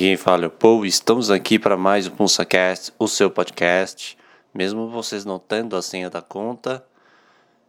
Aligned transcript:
Aqui 0.00 0.06
quem 0.06 0.16
fala 0.16 0.44
é 0.44 0.46
o 0.46 0.50
Paul. 0.50 0.86
Estamos 0.86 1.30
aqui 1.30 1.58
para 1.58 1.76
mais 1.76 2.06
um 2.06 2.10
PulsaCast, 2.12 2.90
o 2.98 3.06
seu 3.06 3.30
podcast. 3.30 4.16
Mesmo 4.54 4.88
vocês 4.88 5.26
não 5.26 5.38
tendo 5.38 5.76
a 5.76 5.82
senha 5.82 6.08
da 6.08 6.22
conta, 6.22 6.82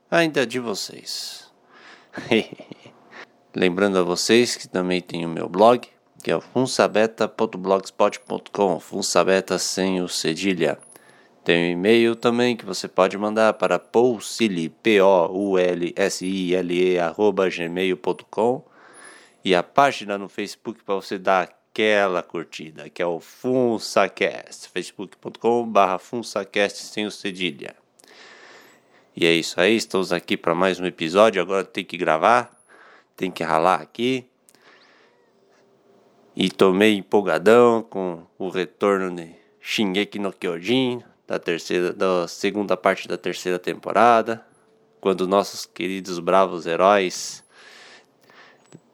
ainda 0.09 0.43
é 0.43 0.45
de 0.45 0.57
vocês. 0.57 1.51
Lembrando 3.53 3.97
a 3.97 4.03
vocês 4.03 4.55
que 4.55 4.65
também 4.65 5.01
tem 5.01 5.25
o 5.25 5.29
meu 5.29 5.49
blog, 5.49 5.85
que 6.23 6.31
é 6.31 6.35
o 6.37 6.39
funsabeta.blogspot.com, 6.39 8.79
funsabeta 8.79 9.59
sem 9.59 10.01
o 10.01 10.07
cedilha. 10.07 10.79
Tem 11.43 11.65
um 11.65 11.71
e-mail 11.73 12.15
também 12.15 12.55
que 12.55 12.65
você 12.65 12.87
pode 12.87 13.17
mandar 13.17 13.55
para 13.55 13.77
poulsili, 13.77 14.69
P-O-U-L-S-I-L-E, 14.69 16.97
arroba 16.97 17.49
gmail.com 17.49 18.63
e 19.43 19.53
a 19.53 19.61
página 19.61 20.17
no 20.17 20.29
Facebook 20.29 20.81
para 20.85 20.95
você 20.95 21.19
dar 21.19 21.59
aquela 21.71 22.21
curtida, 22.21 22.89
que 22.89 23.01
é 23.01 23.05
o 23.05 23.21
FunsaCast, 23.21 24.67
facebook.com.br 24.69 25.99
FunsaCast 25.99 26.83
sem 26.83 27.05
o 27.05 27.11
cedilha. 27.11 27.75
E 29.15 29.25
é 29.25 29.31
isso 29.31 29.59
aí, 29.59 29.77
estamos 29.77 30.11
aqui 30.11 30.35
para 30.35 30.53
mais 30.53 30.81
um 30.81 30.85
episódio, 30.85 31.41
agora 31.41 31.63
tem 31.63 31.85
que 31.85 31.95
gravar, 31.95 32.51
tem 33.15 33.31
que 33.31 33.41
ralar 33.41 33.81
aqui. 33.81 34.25
E 36.35 36.49
tomei 36.49 36.95
empolgadão 36.95 37.81
com 37.83 38.25
o 38.37 38.49
retorno 38.49 39.13
de 39.15 39.33
Shingeki 39.61 40.19
no 40.19 40.33
Kyojin, 40.33 41.01
da 41.25 41.39
terceira, 41.39 41.93
da 41.93 42.27
segunda 42.27 42.75
parte 42.75 43.07
da 43.07 43.17
terceira 43.17 43.57
temporada, 43.57 44.45
quando 44.99 45.25
nossos 45.25 45.65
queridos 45.65 46.19
bravos 46.19 46.65
heróis 46.65 47.43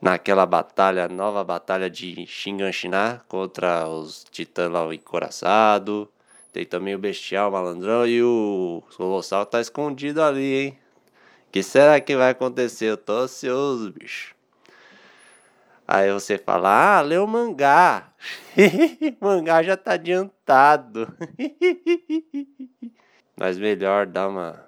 naquela 0.02 0.46
batalha, 0.46 1.08
nova 1.08 1.44
batalha 1.44 1.90
de 1.90 2.26
Shinganshina 2.26 3.22
contra 3.28 3.88
os 3.88 4.24
titãs 4.32 4.72
lá 4.72 4.94
encoraçado. 4.94 6.10
Tem 6.54 6.66
também 6.66 6.96
o 6.96 7.00
Bestial, 7.00 7.50
o 7.50 7.54
Malandrão 7.54 8.08
e 8.08 8.24
o 8.24 8.82
Colossal 8.96 9.46
tá 9.46 9.62
escondido 9.62 10.22
ali, 10.22 10.56
hein? 10.56 10.80
que 11.52 11.64
será 11.64 12.00
que 12.00 12.16
vai 12.16 12.32
acontecer? 12.32 12.86
Eu 12.86 12.98
tô 12.98 13.14
ansioso, 13.14 13.92
bicho. 13.92 14.36
Aí 15.88 16.12
você 16.12 16.38
fala, 16.38 16.98
ah, 16.98 17.02
leu 17.02 17.24
o 17.24 17.28
mangá. 17.28 18.14
o 19.20 19.26
mangá 19.26 19.64
já 19.64 19.76
tá 19.76 19.94
adiantado. 19.94 21.08
Mas 23.36 23.58
melhor 23.58 24.06
dar 24.06 24.28
uma 24.28 24.68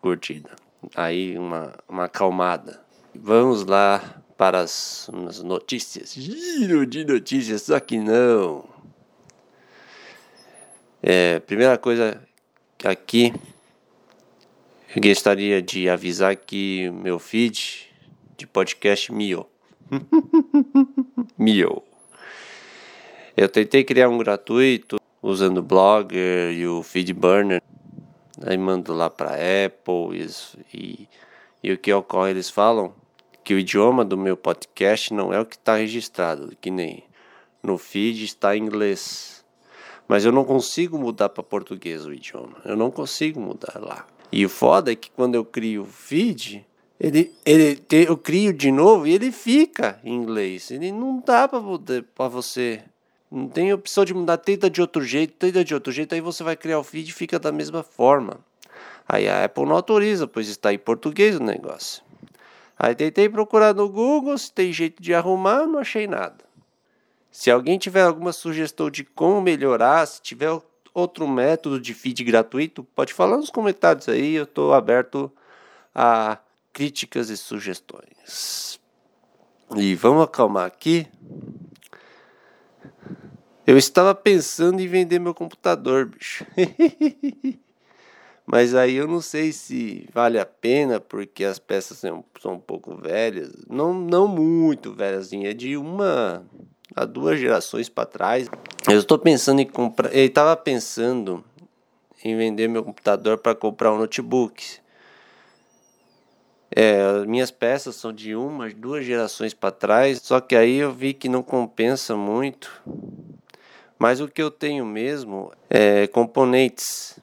curtida. 0.00 0.50
Aí 0.94 1.36
uma, 1.36 1.72
uma 1.88 2.04
acalmada. 2.04 2.80
Vamos 3.14 3.64
lá 3.64 4.21
para 4.42 4.58
as, 4.58 5.08
as 5.28 5.40
notícias. 5.40 6.14
Giro 6.14 6.84
de 6.84 7.04
notícias, 7.04 7.62
só 7.62 7.78
que 7.78 7.96
não. 7.96 8.64
É, 11.00 11.38
primeira 11.38 11.78
coisa 11.78 12.20
aqui, 12.82 13.32
eu 14.96 15.00
gostaria 15.00 15.62
de 15.62 15.88
avisar 15.88 16.34
que 16.34 16.90
meu 16.90 17.20
feed 17.20 17.88
de 18.36 18.44
podcast 18.44 19.12
miou. 19.12 19.48
miou. 21.38 21.86
Eu 23.36 23.48
tentei 23.48 23.84
criar 23.84 24.08
um 24.08 24.18
gratuito 24.18 24.96
usando 25.22 25.58
o 25.58 25.62
Blogger 25.62 26.50
e 26.50 26.66
o 26.66 26.82
Feedburner. 26.82 27.62
Aí 28.44 28.58
mando 28.58 28.92
lá 28.92 29.08
para 29.08 29.36
Apple 29.36 30.26
e, 30.74 31.08
e 31.62 31.72
o 31.72 31.78
que 31.78 31.92
ocorre, 31.92 32.32
eles 32.32 32.50
falam 32.50 33.00
que 33.44 33.54
o 33.54 33.58
idioma 33.58 34.04
do 34.04 34.16
meu 34.16 34.36
podcast 34.36 35.12
não 35.12 35.32
é 35.32 35.40
o 35.40 35.46
que 35.46 35.56
está 35.56 35.76
registrado, 35.76 36.56
que 36.60 36.70
nem 36.70 37.04
no 37.62 37.78
feed 37.78 38.24
está 38.24 38.56
em 38.56 38.62
inglês. 38.62 39.44
Mas 40.08 40.24
eu 40.24 40.32
não 40.32 40.44
consigo 40.44 40.98
mudar 40.98 41.28
para 41.28 41.42
português 41.42 42.04
o 42.04 42.12
idioma. 42.12 42.56
Eu 42.64 42.76
não 42.76 42.90
consigo 42.90 43.40
mudar 43.40 43.80
lá. 43.80 44.06
E 44.30 44.44
o 44.44 44.48
foda 44.48 44.92
é 44.92 44.96
que 44.96 45.10
quando 45.10 45.34
eu 45.34 45.44
crio 45.44 45.82
o 45.82 45.86
feed, 45.86 46.66
ele, 46.98 47.32
ele 47.44 47.76
te, 47.76 48.06
eu 48.08 48.16
crio 48.16 48.52
de 48.52 48.70
novo 48.70 49.06
e 49.06 49.12
ele 49.12 49.30
fica 49.32 50.00
em 50.04 50.14
inglês. 50.14 50.70
Ele 50.70 50.92
não 50.92 51.22
dá 51.24 51.48
para 51.48 52.28
você. 52.28 52.82
Não 53.30 53.48
tem 53.48 53.72
opção 53.72 54.04
de 54.04 54.12
mudar, 54.12 54.36
tenta 54.36 54.68
de 54.68 54.80
outro 54.80 55.02
jeito, 55.02 55.34
tenta 55.38 55.64
de 55.64 55.72
outro 55.72 55.90
jeito, 55.90 56.14
aí 56.14 56.20
você 56.20 56.44
vai 56.44 56.54
criar 56.54 56.78
o 56.78 56.84
feed 56.84 57.08
e 57.08 57.14
fica 57.14 57.38
da 57.38 57.50
mesma 57.50 57.82
forma. 57.82 58.40
Aí 59.08 59.26
a 59.26 59.44
Apple 59.44 59.64
não 59.64 59.76
autoriza, 59.76 60.26
pois 60.26 60.48
está 60.48 60.72
em 60.72 60.78
português 60.78 61.36
o 61.36 61.42
negócio. 61.42 62.02
Aí 62.82 62.96
tentei 62.96 63.28
procurar 63.28 63.72
no 63.72 63.88
Google 63.88 64.36
se 64.36 64.52
tem 64.52 64.72
jeito 64.72 65.00
de 65.00 65.14
arrumar, 65.14 65.68
não 65.68 65.78
achei 65.78 66.08
nada. 66.08 66.44
Se 67.30 67.48
alguém 67.48 67.78
tiver 67.78 68.02
alguma 68.02 68.32
sugestão 68.32 68.90
de 68.90 69.04
como 69.04 69.40
melhorar, 69.40 70.04
se 70.04 70.20
tiver 70.20 70.50
outro 70.92 71.28
método 71.28 71.80
de 71.80 71.94
feed 71.94 72.24
gratuito, 72.24 72.82
pode 72.82 73.14
falar 73.14 73.36
nos 73.36 73.50
comentários 73.50 74.08
aí, 74.08 74.34
eu 74.34 74.42
estou 74.42 74.74
aberto 74.74 75.30
a 75.94 76.38
críticas 76.72 77.30
e 77.30 77.36
sugestões. 77.36 78.80
E 79.76 79.94
vamos 79.94 80.24
acalmar 80.24 80.66
aqui. 80.66 81.06
Eu 83.64 83.78
estava 83.78 84.12
pensando 84.12 84.80
em 84.80 84.88
vender 84.88 85.20
meu 85.20 85.32
computador, 85.32 86.06
bicho. 86.06 86.44
Mas 88.52 88.74
aí 88.74 88.96
eu 88.96 89.08
não 89.08 89.22
sei 89.22 89.50
se 89.50 90.06
vale 90.12 90.38
a 90.38 90.44
pena, 90.44 91.00
porque 91.00 91.42
as 91.42 91.58
peças 91.58 91.96
são, 91.96 92.22
são 92.38 92.52
um 92.52 92.60
pouco 92.60 92.94
velhas. 92.94 93.50
Não, 93.66 93.94
não 93.94 94.28
muito 94.28 94.92
velhas, 94.92 95.32
é 95.32 95.54
de 95.54 95.74
uma 95.74 96.44
a 96.94 97.06
duas 97.06 97.40
gerações 97.40 97.88
para 97.88 98.04
trás. 98.04 98.50
Eu 98.86 98.98
estou 98.98 99.18
pensando 99.18 99.62
em 99.62 99.66
comprar. 99.66 100.12
Ele 100.12 100.26
estava 100.26 100.54
pensando 100.54 101.42
em 102.22 102.36
vender 102.36 102.68
meu 102.68 102.84
computador 102.84 103.38
para 103.38 103.54
comprar 103.54 103.90
um 103.90 103.96
notebook. 103.96 104.62
É, 106.70 107.24
minhas 107.24 107.50
peças 107.50 107.96
são 107.96 108.12
de 108.12 108.34
uma, 108.34 108.68
duas 108.68 109.02
gerações 109.02 109.54
para 109.54 109.70
trás, 109.70 110.20
só 110.22 110.42
que 110.42 110.54
aí 110.54 110.76
eu 110.76 110.92
vi 110.92 111.14
que 111.14 111.26
não 111.26 111.42
compensa 111.42 112.14
muito. 112.14 112.70
Mas 113.98 114.20
o 114.20 114.28
que 114.28 114.42
eu 114.42 114.50
tenho 114.50 114.84
mesmo 114.84 115.50
é 115.70 116.06
componentes 116.06 117.18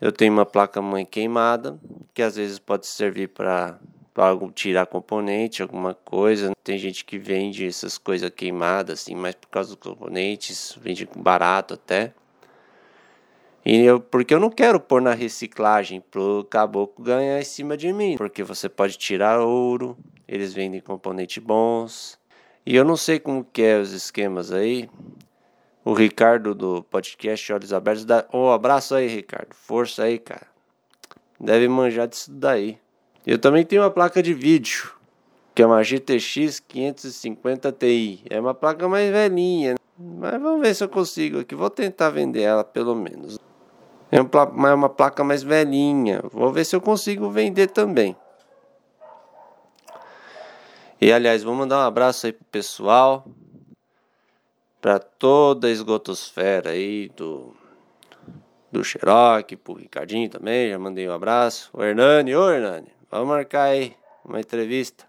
eu 0.00 0.10
tenho 0.10 0.32
uma 0.32 0.46
placa-mãe 0.46 1.04
queimada, 1.04 1.78
que 2.14 2.22
às 2.22 2.36
vezes 2.36 2.58
pode 2.58 2.86
servir 2.86 3.28
para 3.28 3.78
tirar 4.54 4.86
componente, 4.86 5.62
alguma 5.62 5.94
coisa. 5.94 6.52
Tem 6.64 6.78
gente 6.78 7.04
que 7.04 7.18
vende 7.18 7.66
essas 7.66 7.98
coisas 7.98 8.30
queimadas, 8.30 9.00
assim, 9.00 9.14
mas 9.14 9.34
por 9.34 9.48
causa 9.48 9.76
dos 9.76 9.78
componentes, 9.78 10.76
vende 10.80 11.08
barato 11.16 11.74
até. 11.74 12.12
E 13.64 13.76
eu, 13.82 14.00
porque 14.00 14.32
eu 14.32 14.40
não 14.40 14.50
quero 14.50 14.80
pôr 14.80 15.02
na 15.02 15.12
reciclagem 15.12 16.00
pro 16.00 16.46
caboclo 16.48 17.04
ganhar 17.04 17.38
em 17.38 17.44
cima 17.44 17.76
de 17.76 17.92
mim. 17.92 18.16
Porque 18.16 18.42
você 18.42 18.68
pode 18.68 18.96
tirar 18.96 19.40
ouro, 19.40 19.98
eles 20.26 20.54
vendem 20.54 20.80
componentes 20.80 21.42
bons. 21.42 22.18
E 22.64 22.74
eu 22.74 22.84
não 22.84 22.96
sei 22.96 23.18
como 23.18 23.44
que 23.44 23.62
é 23.62 23.78
os 23.78 23.92
esquemas 23.92 24.50
aí. 24.50 24.88
O 25.90 25.92
Ricardo 25.92 26.54
do 26.54 26.84
podcast 26.84 27.52
Olhos 27.52 27.72
Abertos. 27.72 28.06
Um 28.32 28.48
abraço 28.48 28.94
aí, 28.94 29.08
Ricardo. 29.08 29.52
Força 29.56 30.04
aí, 30.04 30.20
cara. 30.20 30.46
Deve 31.40 31.66
manjar 31.66 32.06
disso 32.06 32.30
daí. 32.30 32.78
Eu 33.26 33.40
também 33.40 33.64
tenho 33.64 33.82
uma 33.82 33.90
placa 33.90 34.22
de 34.22 34.32
vídeo, 34.32 34.92
que 35.52 35.60
é 35.60 35.66
uma 35.66 35.82
GTX 35.82 36.60
550 36.60 37.72
Ti. 37.72 38.22
É 38.30 38.38
uma 38.38 38.54
placa 38.54 38.88
mais 38.88 39.10
velhinha, 39.10 39.74
mas 39.98 40.40
vamos 40.40 40.60
ver 40.60 40.76
se 40.76 40.84
eu 40.84 40.88
consigo 40.88 41.40
aqui. 41.40 41.56
Vou 41.56 41.68
tentar 41.68 42.10
vender 42.10 42.42
ela 42.42 42.62
pelo 42.62 42.94
menos. 42.94 43.36
É 44.12 44.20
uma 44.20 44.88
placa 44.88 45.24
mais 45.24 45.42
velhinha. 45.42 46.22
Vou 46.32 46.52
ver 46.52 46.66
se 46.66 46.76
eu 46.76 46.80
consigo 46.80 47.28
vender 47.30 47.66
também. 47.66 48.16
E 51.00 51.12
aliás, 51.12 51.42
vou 51.42 51.52
mandar 51.56 51.78
um 51.78 51.88
abraço 51.88 52.26
aí 52.26 52.32
pro 52.32 52.44
pessoal 52.44 53.26
para 54.80 54.98
toda 54.98 55.68
a 55.68 55.70
esgotosfera 55.70 56.70
aí 56.70 57.10
do 57.16 57.54
do 58.72 58.84
Xerox, 58.84 59.56
pro 59.56 59.74
Ricardinho 59.74 60.28
também, 60.28 60.70
já 60.70 60.78
mandei 60.78 61.08
um 61.08 61.12
abraço. 61.12 61.70
O 61.72 61.82
Hernani, 61.82 62.36
ô 62.36 62.48
Hernani, 62.50 62.88
vamos 63.10 63.28
marcar 63.28 63.64
aí 63.64 63.96
uma 64.24 64.38
entrevista. 64.38 65.04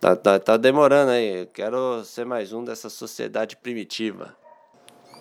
Tá, 0.00 0.16
tá, 0.16 0.38
tá 0.38 0.56
demorando 0.56 1.12
aí, 1.12 1.42
eu 1.42 1.46
quero 1.46 2.02
ser 2.04 2.24
mais 2.24 2.52
um 2.52 2.64
dessa 2.64 2.88
sociedade 2.88 3.56
primitiva. 3.56 4.34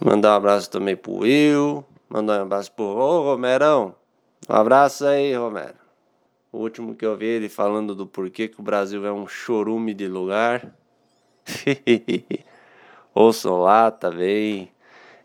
Mandar 0.03 0.31
um 0.31 0.35
abraço 0.37 0.69
também 0.71 0.95
pro 0.95 1.17
Will, 1.17 1.85
mandar 2.09 2.39
um 2.39 2.43
abraço 2.43 2.71
pro 2.71 2.85
Ô 2.85 3.23
Romerão. 3.23 3.93
Um 4.49 4.55
abraço 4.55 5.05
aí, 5.05 5.35
Romero. 5.35 5.75
O 6.51 6.57
último 6.57 6.95
que 6.95 7.05
eu 7.05 7.15
vi 7.15 7.27
ele 7.27 7.49
falando 7.49 7.93
do 7.93 8.07
porquê 8.07 8.47
que 8.47 8.59
o 8.59 8.63
Brasil 8.63 9.05
é 9.05 9.11
um 9.11 9.27
chorume 9.27 9.93
de 9.93 10.07
lugar. 10.07 10.73
Ouçam 13.13 13.57
lá 13.59 13.91
também. 13.91 14.71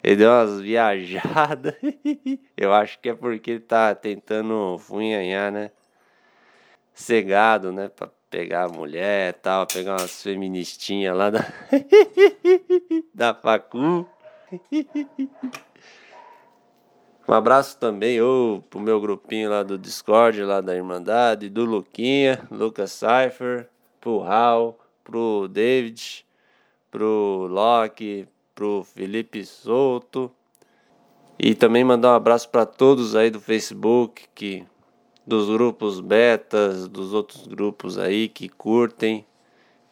Ele 0.03 0.17
deu 0.17 0.31
umas 0.31 0.61
viajadas. 0.61 1.75
Eu 2.57 2.73
acho 2.73 2.99
que 3.01 3.09
é 3.09 3.15
porque 3.15 3.53
ele 3.53 3.61
tá 3.61 3.95
tentando 3.95 4.79
funhanhar, 4.79 5.51
né? 5.51 5.71
Cegado, 6.95 7.73
né? 7.73 7.89
Pra 7.89 8.09
pegar 8.31 8.65
a 8.65 8.69
mulher 8.69 9.35
tal, 9.35 9.67
pegar 9.67 9.93
umas 9.93 10.23
feministinhas 10.23 11.17
lá 11.17 11.31
da, 11.31 11.41
da 13.15 13.35
facu. 13.35 14.07
Um 17.29 17.33
abraço 17.33 17.79
também 17.79 18.21
oh, 18.21 18.63
pro 18.69 18.79
meu 18.79 19.01
grupinho 19.01 19.51
lá 19.51 19.63
do 19.63 19.77
Discord, 19.77 20.43
lá 20.45 20.61
da 20.61 20.75
Irmandade, 20.75 21.49
do 21.49 21.65
Luquinha, 21.65 22.47
Lucas 22.51 22.93
Cypher, 22.93 23.69
pro 24.01 24.19
Raul, 24.19 24.79
pro 25.03 25.49
David, 25.49 26.26
pro 26.97 27.47
Loki, 27.51 28.27
pro 28.55 28.83
Felipe 28.83 29.45
Souto. 29.45 30.33
E 31.39 31.55
também 31.55 31.85
mandar 31.85 32.13
um 32.13 32.15
abraço 32.15 32.49
para 32.49 32.65
todos 32.65 33.15
aí 33.15 33.29
do 33.29 33.39
Facebook, 33.39 34.25
que 34.35 34.65
dos 35.27 35.47
grupos 35.47 36.01
betas, 36.01 36.89
dos 36.89 37.13
outros 37.13 37.47
grupos 37.47 37.99
aí 37.99 38.31
que 38.31 38.49
curtem, 38.49 39.27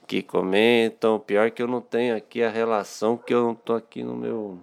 que 0.07 0.23
comentam. 0.23 1.21
Pior 1.21 1.51
que 1.51 1.63
eu 1.63 1.69
não 1.69 1.83
tenho 1.83 2.17
aqui 2.17 2.43
a 2.43 2.49
relação, 2.49 3.19
que 3.19 3.35
eu 3.35 3.43
não 3.43 3.55
tô 3.55 3.75
aqui 3.75 4.03
no 4.03 4.17
meu 4.17 4.59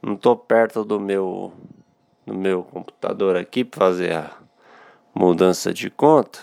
não 0.00 0.16
tô 0.16 0.34
perto 0.34 0.82
do 0.82 0.98
meu 0.98 1.52
no 2.24 2.32
meu 2.32 2.62
computador 2.62 3.36
aqui 3.36 3.62
para 3.62 3.78
fazer 3.78 4.14
a 4.14 4.32
mudança 5.14 5.74
de 5.74 5.90
conta, 5.90 6.38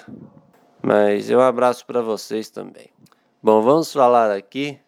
mas 0.84 1.32
eu 1.32 1.42
abraço 1.42 1.84
para 1.84 2.02
vocês 2.04 2.48
também. 2.52 2.92
Bom, 3.42 3.64
vamos 3.64 3.92
falar 3.92 4.30
aqui 4.30 4.80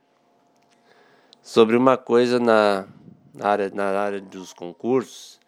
sobre 1.48 1.78
uma 1.78 1.96
coisa 1.96 2.42
na, 2.42 2.86
área, 3.40 3.72
na 3.74 3.98
área 3.98 4.20
dos 4.20 4.52
concursos. 4.52 5.40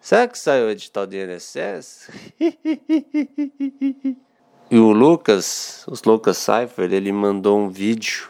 Será 0.00 0.26
que 0.26 0.36
saiu 0.36 0.66
o 0.66 0.70
edital 0.70 1.06
do 1.06 1.14
INSS? 1.14 2.10
e 4.68 4.76
o 4.76 4.90
Lucas, 4.90 5.84
os 5.86 6.02
Lucas 6.02 6.38
Cypher, 6.38 6.92
ele 6.92 7.12
mandou 7.12 7.56
um 7.56 7.68
vídeo 7.68 8.28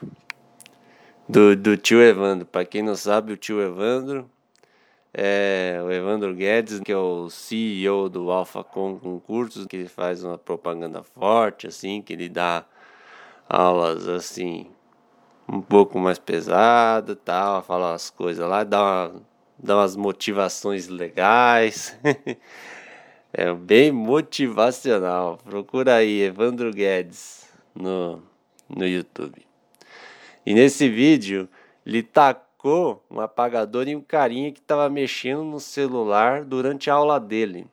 do, 1.27 1.57
do 1.57 1.79
tio 1.79 2.03
Evandro. 2.03 2.45
Para 2.45 2.67
quem 2.67 2.83
não 2.83 2.95
sabe, 2.95 3.33
o 3.33 3.39
tio 3.39 3.59
Evandro 3.63 4.31
é 5.15 5.81
o 5.83 5.91
Evandro 5.91 6.35
Guedes, 6.35 6.79
que 6.81 6.93
é 6.93 6.99
o 6.99 7.31
CEO 7.31 8.11
do 8.11 8.31
AlphaCon 8.31 8.99
Concursos, 8.99 9.65
que 9.65 9.77
ele 9.77 9.89
faz 9.89 10.23
uma 10.23 10.37
propaganda 10.37 11.03
forte, 11.03 11.69
assim, 11.69 12.03
que 12.03 12.13
ele 12.13 12.29
dá 12.29 12.67
aulas 13.49 14.07
assim 14.07 14.67
um 15.51 15.61
pouco 15.63 15.99
mais 15.99 16.19
pesada, 16.19 17.17
tal, 17.17 17.63
fala 17.63 17.95
as 17.95 18.11
coisas 18.11 18.47
lá, 18.47 18.65
dá, 18.65 18.83
uma, 18.83 19.23
dá 19.59 19.77
umas 19.77 19.97
motivações 19.97 20.89
legais. 20.89 21.99
é 23.33 23.53
bem 23.55 23.91
motivacional. 23.91 25.39
Procura 25.39 25.97
aí 25.97 26.21
Evandro 26.21 26.71
Guedes 26.71 27.49
no, 27.75 28.23
no 28.69 28.87
YouTube. 28.87 29.47
E 30.45 30.53
nesse 30.53 30.89
vídeo 30.89 31.49
ele 31.85 32.03
ficou 32.03 33.03
um 33.11 33.21
apagador 33.21 33.89
e 33.89 33.97
um 33.97 34.03
carinha 34.03 34.53
que 34.53 34.59
estava 34.59 34.91
mexendo 34.91 35.45
no 35.45 35.61
celular 35.61 36.45
durante 36.45 36.91
a 36.91 36.95
aula 36.95 37.19
dele. 37.19 37.67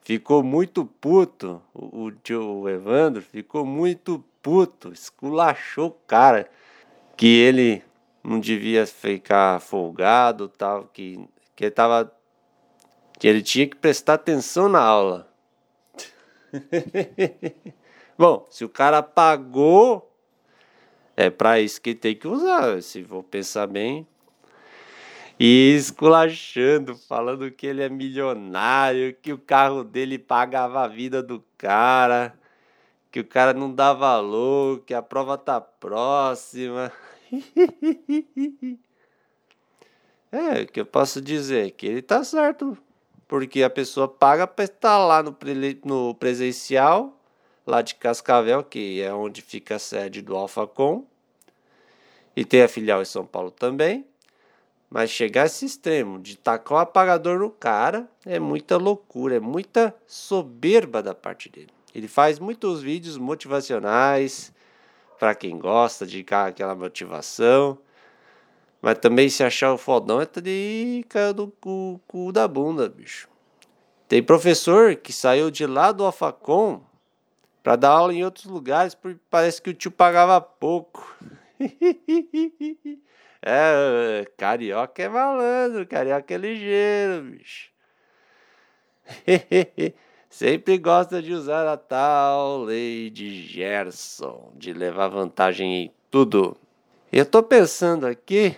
Ficou 0.00 0.42
muito 0.42 0.84
puto, 0.84 1.62
o, 1.72 2.04
o 2.04 2.10
tio 2.10 2.68
Evandro 2.68 3.22
ficou 3.22 3.64
muito 3.64 4.24
puto, 4.42 4.92
esculachou 4.92 5.88
o 5.88 5.96
cara, 6.06 6.50
que 7.22 7.38
ele 7.38 7.84
não 8.20 8.40
devia 8.40 8.84
ficar 8.84 9.60
folgado, 9.60 10.48
tal, 10.48 10.90
que, 10.92 11.24
que 11.54 11.66
ele 11.66 11.70
tava 11.70 12.12
que 13.16 13.28
ele 13.28 13.40
tinha 13.40 13.64
que 13.64 13.76
prestar 13.76 14.14
atenção 14.14 14.68
na 14.68 14.80
aula. 14.80 15.32
Bom, 18.18 18.44
se 18.50 18.64
o 18.64 18.68
cara 18.68 19.04
pagou 19.04 20.12
é 21.16 21.30
para 21.30 21.60
isso 21.60 21.80
que 21.80 21.94
tem 21.94 22.16
que 22.16 22.26
usar, 22.26 22.82
se 22.82 23.04
for 23.04 23.22
pensar 23.22 23.68
bem. 23.68 24.04
E 25.38 25.76
esculachando, 25.76 26.96
falando 26.96 27.52
que 27.52 27.68
ele 27.68 27.84
é 27.84 27.88
milionário, 27.88 29.14
que 29.14 29.32
o 29.32 29.38
carro 29.38 29.84
dele 29.84 30.18
pagava 30.18 30.82
a 30.82 30.88
vida 30.88 31.22
do 31.22 31.40
cara, 31.56 32.36
que 33.12 33.20
o 33.20 33.24
cara 33.24 33.54
não 33.54 33.72
dá 33.72 33.92
valor, 33.92 34.80
que 34.80 34.92
a 34.92 35.00
prova 35.02 35.38
tá 35.38 35.60
próxima. 35.60 36.90
é, 40.30 40.66
que 40.66 40.80
eu 40.80 40.86
posso 40.86 41.20
dizer 41.20 41.70
que 41.72 41.86
ele 41.86 42.02
tá 42.02 42.22
certo, 42.22 42.76
porque 43.26 43.62
a 43.62 43.70
pessoa 43.70 44.06
paga 44.06 44.46
para 44.46 44.64
estar 44.64 44.98
lá 44.98 45.22
no, 45.22 45.36
no 45.84 46.14
presencial 46.14 47.18
lá 47.66 47.80
de 47.80 47.94
Cascavel, 47.94 48.62
que 48.62 49.00
é 49.00 49.12
onde 49.12 49.40
fica 49.40 49.76
a 49.76 49.78
sede 49.78 50.20
do 50.20 50.36
Alphacom, 50.36 51.06
e 52.34 52.44
tem 52.44 52.62
a 52.62 52.68
filial 52.68 53.00
em 53.02 53.06
São 53.06 53.24
Paulo 53.24 53.50
também. 53.50 54.04
Mas 54.90 55.08
chegar 55.10 55.44
a 55.44 55.46
esse 55.46 55.64
extremo 55.64 56.18
de 56.20 56.36
tacar 56.36 56.76
o 56.76 56.80
apagador 56.80 57.38
no 57.38 57.50
cara 57.50 58.06
é 58.26 58.38
muita 58.38 58.76
loucura, 58.76 59.36
é 59.36 59.40
muita 59.40 59.94
soberba 60.06 61.02
da 61.02 61.14
parte 61.14 61.48
dele. 61.48 61.70
Ele 61.94 62.06
faz 62.06 62.38
muitos 62.38 62.82
vídeos 62.82 63.16
motivacionais 63.16 64.52
para 65.22 65.36
quem 65.36 65.56
gosta 65.56 66.04
de 66.04 66.26
aquela 66.28 66.74
motivação. 66.74 67.78
Mas 68.80 68.98
também 68.98 69.28
se 69.28 69.44
achar 69.44 69.72
o 69.72 69.78
fodão 69.78 70.20
é 70.20 70.26
de 70.40 71.06
cair 71.08 71.32
do 71.32 71.46
cu, 71.60 72.00
cu 72.08 72.32
da 72.32 72.48
bunda, 72.48 72.88
bicho. 72.88 73.28
Tem 74.08 74.20
professor 74.20 74.96
que 74.96 75.12
saiu 75.12 75.48
de 75.48 75.64
lá 75.64 75.92
do 75.92 76.04
Alfacom 76.04 76.82
para 77.62 77.76
dar 77.76 77.90
aula 77.90 78.12
em 78.12 78.24
outros 78.24 78.46
lugares, 78.46 78.96
porque 78.96 79.20
parece 79.30 79.62
que 79.62 79.70
o 79.70 79.74
tio 79.74 79.92
pagava 79.92 80.40
pouco. 80.40 81.16
é, 83.40 84.26
carioca 84.36 85.04
é 85.04 85.08
malandro, 85.08 85.86
carioca 85.86 86.34
é 86.34 86.36
ligeiro, 86.36 87.22
bicho. 87.22 87.70
Sempre 90.32 90.78
gosta 90.78 91.20
de 91.20 91.34
usar 91.34 91.68
a 91.68 91.76
tal 91.76 92.62
lei 92.62 93.10
de 93.10 93.46
Gerson, 93.46 94.50
de 94.54 94.72
levar 94.72 95.08
vantagem 95.08 95.74
em 95.74 95.92
tudo. 96.10 96.56
Eu 97.12 97.26
tô 97.26 97.42
pensando 97.42 98.06
aqui, 98.06 98.56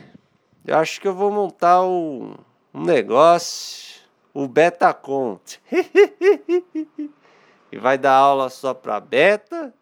eu 0.64 0.78
acho 0.78 1.00
que 1.00 1.08
eu 1.08 1.12
vou 1.12 1.32
montar 1.32 1.84
um, 1.84 2.36
um 2.72 2.84
negócio, 2.84 4.00
o 4.32 4.46
Betacon. 4.46 5.40
e 7.72 7.76
vai 7.76 7.98
dar 7.98 8.14
aula 8.14 8.48
só 8.50 8.72
para 8.72 9.00
beta. 9.00 9.74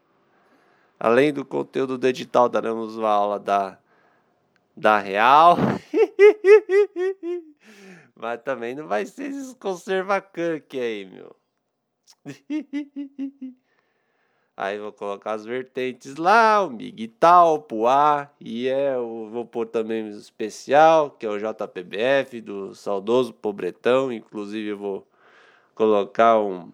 Além 0.98 1.30
do 1.30 1.44
conteúdo 1.44 1.98
do 1.98 2.06
edital, 2.06 2.48
daremos 2.48 2.96
uma 2.96 3.10
aula 3.10 3.38
da, 3.38 3.76
da 4.74 4.98
Real. 4.98 5.58
Mas 8.16 8.40
também 8.42 8.74
não 8.74 8.88
vai 8.88 9.04
ser 9.04 9.24
esses 9.24 9.52
conservacanque 9.52 10.80
aí, 10.80 11.04
meu. 11.04 11.41
Aí 14.54 14.78
vou 14.78 14.92
colocar 14.92 15.32
as 15.32 15.46
vertentes 15.46 16.16
lá, 16.16 16.62
o 16.62 16.70
Miguel, 16.70 17.54
o 17.54 17.58
Puá, 17.58 18.30
e 18.38 18.68
é, 18.68 18.94
eu 18.94 19.28
vou 19.32 19.46
pôr 19.46 19.66
também 19.66 20.04
um 20.04 20.10
especial, 20.10 21.10
que 21.10 21.24
é 21.24 21.28
o 21.28 21.38
JPBF, 21.38 22.40
do 22.40 22.74
saudoso 22.74 23.32
Pobretão. 23.32 24.12
Inclusive 24.12 24.68
eu 24.68 24.78
vou 24.78 25.06
colocar 25.74 26.38
um, 26.38 26.70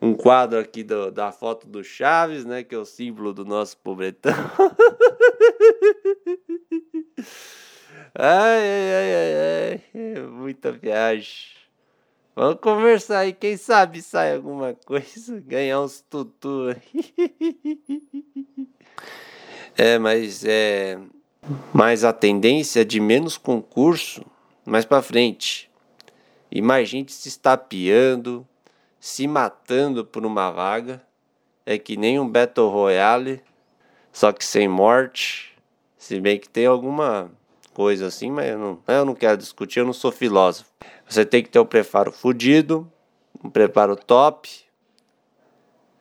um 0.00 0.14
quadro 0.14 0.58
aqui 0.58 0.82
do, 0.82 1.10
da 1.10 1.30
foto 1.30 1.66
do 1.66 1.84
Chaves, 1.84 2.44
né? 2.44 2.64
Que 2.64 2.74
é 2.74 2.78
o 2.78 2.84
símbolo 2.84 3.32
do 3.32 3.44
nosso 3.44 3.76
pobretão. 3.78 4.32
ai, 8.14 8.62
ai, 8.62 8.92
ai, 8.92 9.12
ai, 9.14 9.82
ai, 10.16 10.22
muita 10.22 10.72
viagem. 10.72 11.55
Vamos 12.38 12.60
conversar 12.60 13.20
aí, 13.20 13.32
quem 13.32 13.56
sabe 13.56 14.02
sai 14.02 14.34
alguma 14.34 14.74
coisa, 14.84 15.40
ganhar 15.48 15.80
uns 15.80 16.02
tutu. 16.02 16.66
é, 19.74 19.98
mas 19.98 20.44
é 20.44 20.98
mais 21.72 22.04
a 22.04 22.12
tendência 22.12 22.84
de 22.84 23.00
menos 23.00 23.38
concurso 23.38 24.22
mais 24.66 24.84
para 24.84 25.00
frente. 25.00 25.70
E 26.52 26.60
mais 26.60 26.90
gente 26.90 27.10
se 27.10 27.26
estapeando, 27.26 28.46
se 29.00 29.26
matando 29.26 30.04
por 30.04 30.26
uma 30.26 30.50
vaga. 30.50 31.02
É 31.64 31.78
que 31.78 31.96
nem 31.96 32.20
um 32.20 32.28
Battle 32.28 32.68
Royale, 32.68 33.42
só 34.12 34.30
que 34.30 34.44
sem 34.44 34.68
morte. 34.68 35.56
Se 35.96 36.20
bem 36.20 36.38
que 36.38 36.50
tem 36.50 36.66
alguma 36.66 37.30
coisa 37.72 38.08
assim, 38.08 38.30
mas 38.30 38.50
eu 38.50 38.58
não, 38.58 38.82
eu 38.86 39.04
não 39.06 39.14
quero 39.14 39.38
discutir, 39.38 39.78
eu 39.78 39.86
não 39.86 39.94
sou 39.94 40.12
filósofo. 40.12 40.70
Você 41.08 41.24
tem 41.24 41.42
que 41.42 41.48
ter 41.48 41.58
um 41.58 41.66
preparo 41.66 42.12
fudido, 42.12 42.90
um 43.42 43.50
preparo 43.50 43.96
top. 43.96 44.48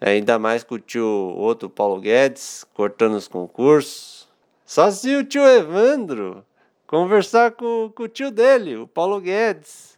Ainda 0.01 0.37
mais 0.37 0.63
com 0.63 0.75
o 0.75 0.79
tio 0.79 1.05
outro 1.05 1.69
Paulo 1.69 1.99
Guedes 1.99 2.65
cortando 2.73 3.15
os 3.15 3.27
concursos. 3.27 4.27
Só 4.65 4.89
se 4.91 5.15
o 5.15 5.23
tio 5.23 5.45
Evandro 5.45 6.43
conversar 6.87 7.51
com, 7.51 7.91
com 7.95 8.03
o 8.03 8.07
tio 8.07 8.31
dele, 8.31 8.77
o 8.77 8.87
Paulo 8.87 9.19
Guedes. 9.21 9.97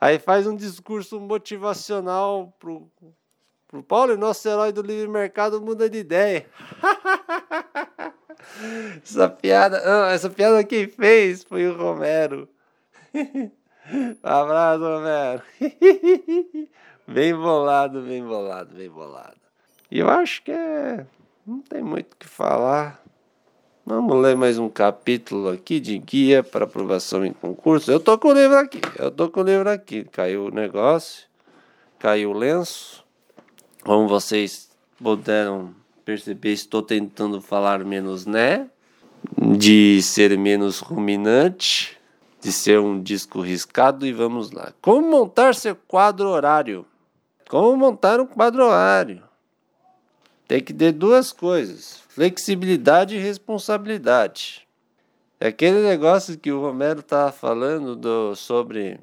Aí 0.00 0.18
faz 0.18 0.46
um 0.46 0.56
discurso 0.56 1.20
motivacional 1.20 2.52
pro, 2.58 2.90
Pro 3.70 3.84
Paulo, 3.84 4.16
nosso 4.16 4.48
herói 4.48 4.72
do 4.72 4.82
livre 4.82 5.06
mercado 5.06 5.60
muda 5.60 5.88
de 5.88 5.98
ideia. 5.98 6.44
essa 9.00 9.28
piada, 9.28 9.80
não, 9.84 10.06
essa 10.06 10.28
piada 10.28 10.64
quem 10.64 10.88
fez 10.88 11.44
foi 11.44 11.68
o 11.68 11.76
Romero. 11.76 12.48
abraço, 14.22 14.82
Romero. 14.82 15.42
bem 17.06 17.34
bolado, 17.34 18.02
bem 18.02 18.24
bolado, 18.24 18.74
bem 18.74 18.88
bolado. 18.88 19.36
E 19.90 19.98
eu 19.98 20.08
acho 20.08 20.42
que 20.42 20.52
é. 20.52 21.06
Não 21.46 21.60
tem 21.60 21.82
muito 21.82 22.12
o 22.12 22.16
que 22.16 22.28
falar. 22.28 23.02
Vamos 23.84 24.22
ler 24.22 24.36
mais 24.36 24.56
um 24.56 24.68
capítulo 24.68 25.48
aqui 25.48 25.80
de 25.80 25.98
guia 25.98 26.44
para 26.44 26.64
aprovação 26.64 27.24
em 27.24 27.32
concurso. 27.32 27.90
Eu 27.90 27.98
tô 27.98 28.16
com 28.16 28.28
o 28.28 28.32
livro 28.32 28.56
aqui, 28.56 28.80
eu 28.96 29.10
tô 29.10 29.28
com 29.28 29.40
o 29.40 29.42
livro 29.42 29.68
aqui. 29.68 30.04
Caiu 30.04 30.46
o 30.46 30.50
negócio, 30.50 31.26
caiu 31.98 32.30
o 32.30 32.32
lenço. 32.32 33.04
Como 33.82 34.06
vocês 34.06 34.70
puderam 35.02 35.74
perceber, 36.04 36.52
estou 36.52 36.82
tentando 36.82 37.40
falar 37.40 37.84
menos 37.84 38.26
né, 38.26 38.68
de 39.38 40.00
ser 40.02 40.38
menos 40.38 40.80
ruminante, 40.80 41.98
de 42.40 42.52
ser 42.52 42.80
um 42.80 43.02
disco 43.02 43.40
riscado 43.40 44.06
e 44.06 44.12
vamos 44.12 44.50
lá. 44.50 44.72
Como 44.80 45.08
montar 45.08 45.54
seu 45.54 45.76
quadro 45.76 46.28
horário? 46.28 46.86
Como 47.48 47.76
montar 47.76 48.20
um 48.20 48.26
quadro 48.26 48.64
horário? 48.64 49.22
Tem 50.48 50.62
que 50.62 50.72
ter 50.72 50.92
duas 50.92 51.32
coisas: 51.32 52.02
flexibilidade 52.08 53.16
e 53.16 53.18
responsabilidade. 53.20 54.66
É 55.38 55.48
aquele 55.48 55.82
negócio 55.82 56.38
que 56.38 56.52
o 56.52 56.60
Romero 56.60 57.00
estava 57.00 57.32
falando 57.32 57.96
do, 57.96 58.34
sobre 58.34 59.00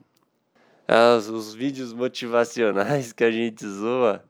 as, 0.88 1.27
os 1.27 1.53
vídeos 1.53 1.94
motivacionais 1.94 3.12
que 3.12 3.24
a 3.24 3.32
gente 3.32 3.67
zoa 3.67 4.24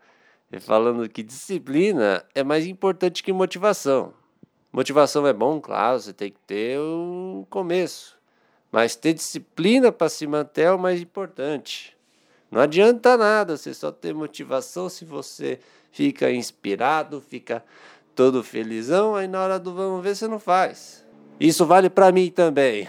falando 0.61 1.09
que 1.09 1.21
disciplina 1.21 2.23
é 2.33 2.43
mais 2.43 2.65
importante 2.65 3.21
que 3.21 3.33
motivação. 3.33 4.13
Motivação 4.71 5.27
é 5.27 5.33
bom, 5.33 5.59
claro, 5.59 5.99
você 5.99 6.13
tem 6.13 6.31
que 6.31 6.39
ter 6.47 6.79
um 6.79 7.45
começo. 7.49 8.16
Mas 8.71 8.95
ter 8.95 9.13
disciplina 9.13 9.91
para 9.91 10.09
se 10.09 10.27
manter 10.27 10.63
é 10.63 10.71
o 10.71 10.79
mais 10.79 11.01
importante. 11.01 11.95
Não 12.51 12.61
adianta 12.61 13.17
nada 13.17 13.57
você 13.57 13.73
só 13.73 13.91
ter 13.91 14.13
motivação 14.13 14.89
se 14.89 15.05
você 15.05 15.59
fica 15.91 16.31
inspirado, 16.31 17.21
fica 17.21 17.63
todo 18.15 18.43
felizão, 18.43 19.15
aí 19.15 19.27
na 19.27 19.43
hora 19.43 19.59
do 19.59 19.73
vamos 19.73 20.03
ver 20.03 20.15
você 20.15 20.27
não 20.27 20.39
faz. 20.39 21.05
Isso 21.39 21.65
vale 21.65 21.89
para 21.89 22.11
mim 22.11 22.31
também. 22.31 22.87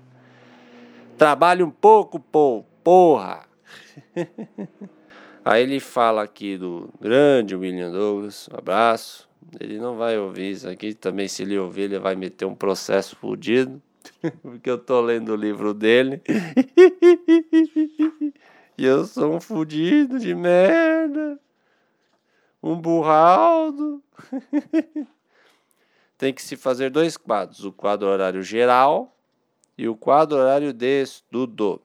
Trabalhe 1.16 1.62
um 1.62 1.70
pouco, 1.70 2.18
pô, 2.18 2.64
porra. 2.82 3.44
Aí 5.44 5.62
ele 5.62 5.80
fala 5.80 6.22
aqui 6.22 6.58
do 6.58 6.90
grande 7.00 7.56
William 7.56 7.90
Douglas, 7.90 8.48
um 8.52 8.58
abraço. 8.58 9.28
Ele 9.58 9.78
não 9.78 9.96
vai 9.96 10.18
ouvir 10.18 10.50
isso 10.52 10.68
aqui, 10.68 10.94
também 10.94 11.28
se 11.28 11.42
ele 11.42 11.58
ouvir, 11.58 11.82
ele 11.82 11.98
vai 11.98 12.14
meter 12.14 12.44
um 12.44 12.54
processo 12.54 13.16
fodido, 13.16 13.80
porque 14.42 14.70
eu 14.70 14.78
tô 14.78 15.00
lendo 15.00 15.32
o 15.32 15.36
livro 15.36 15.74
dele. 15.74 16.22
e 18.76 18.84
eu 18.84 19.04
sou 19.04 19.34
um 19.34 19.40
fudido 19.40 20.18
de 20.18 20.34
merda. 20.34 21.38
Um 22.62 22.76
burraldo. 22.76 24.02
Tem 26.18 26.34
que 26.34 26.42
se 26.42 26.56
fazer 26.56 26.90
dois 26.90 27.16
quadros: 27.16 27.64
o 27.64 27.72
quadro 27.72 28.08
horário 28.08 28.42
geral 28.42 29.16
e 29.76 29.88
o 29.88 29.96
quadro 29.96 30.38
horário 30.38 30.72
de 30.72 31.02
estudo. 31.02 31.80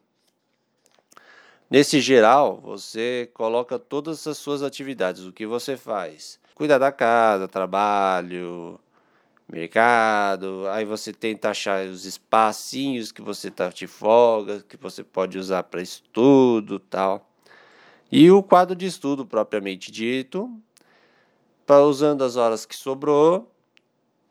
Nesse 1.69 1.99
geral, 1.99 2.59
você 2.61 3.29
coloca 3.33 3.79
todas 3.79 4.25
as 4.27 4.37
suas 4.37 4.61
atividades, 4.61 5.23
o 5.23 5.31
que 5.31 5.45
você 5.45 5.75
faz. 5.75 6.39
Cuidar 6.53 6.77
da 6.77 6.91
casa, 6.91 7.47
trabalho, 7.47 8.79
mercado, 9.47 10.67
aí 10.69 10.85
você 10.85 11.13
tenta 11.13 11.49
achar 11.49 11.85
os 11.85 12.05
espacinhos 12.05 13.11
que 13.11 13.21
você 13.21 13.51
tá 13.51 13.69
de 13.69 13.87
folga, 13.87 14.63
que 14.67 14.77
você 14.77 15.03
pode 15.03 15.37
usar 15.37 15.63
para 15.63 15.81
estudo, 15.81 16.79
tal. 16.79 17.29
E 18.11 18.29
o 18.31 18.41
quadro 18.41 18.75
de 18.75 18.85
estudo 18.85 19.25
propriamente 19.25 19.91
dito, 19.91 20.51
para 21.65 21.83
usando 21.83 22.23
as 22.23 22.35
horas 22.35 22.65
que 22.65 22.75
sobrou 22.75 23.51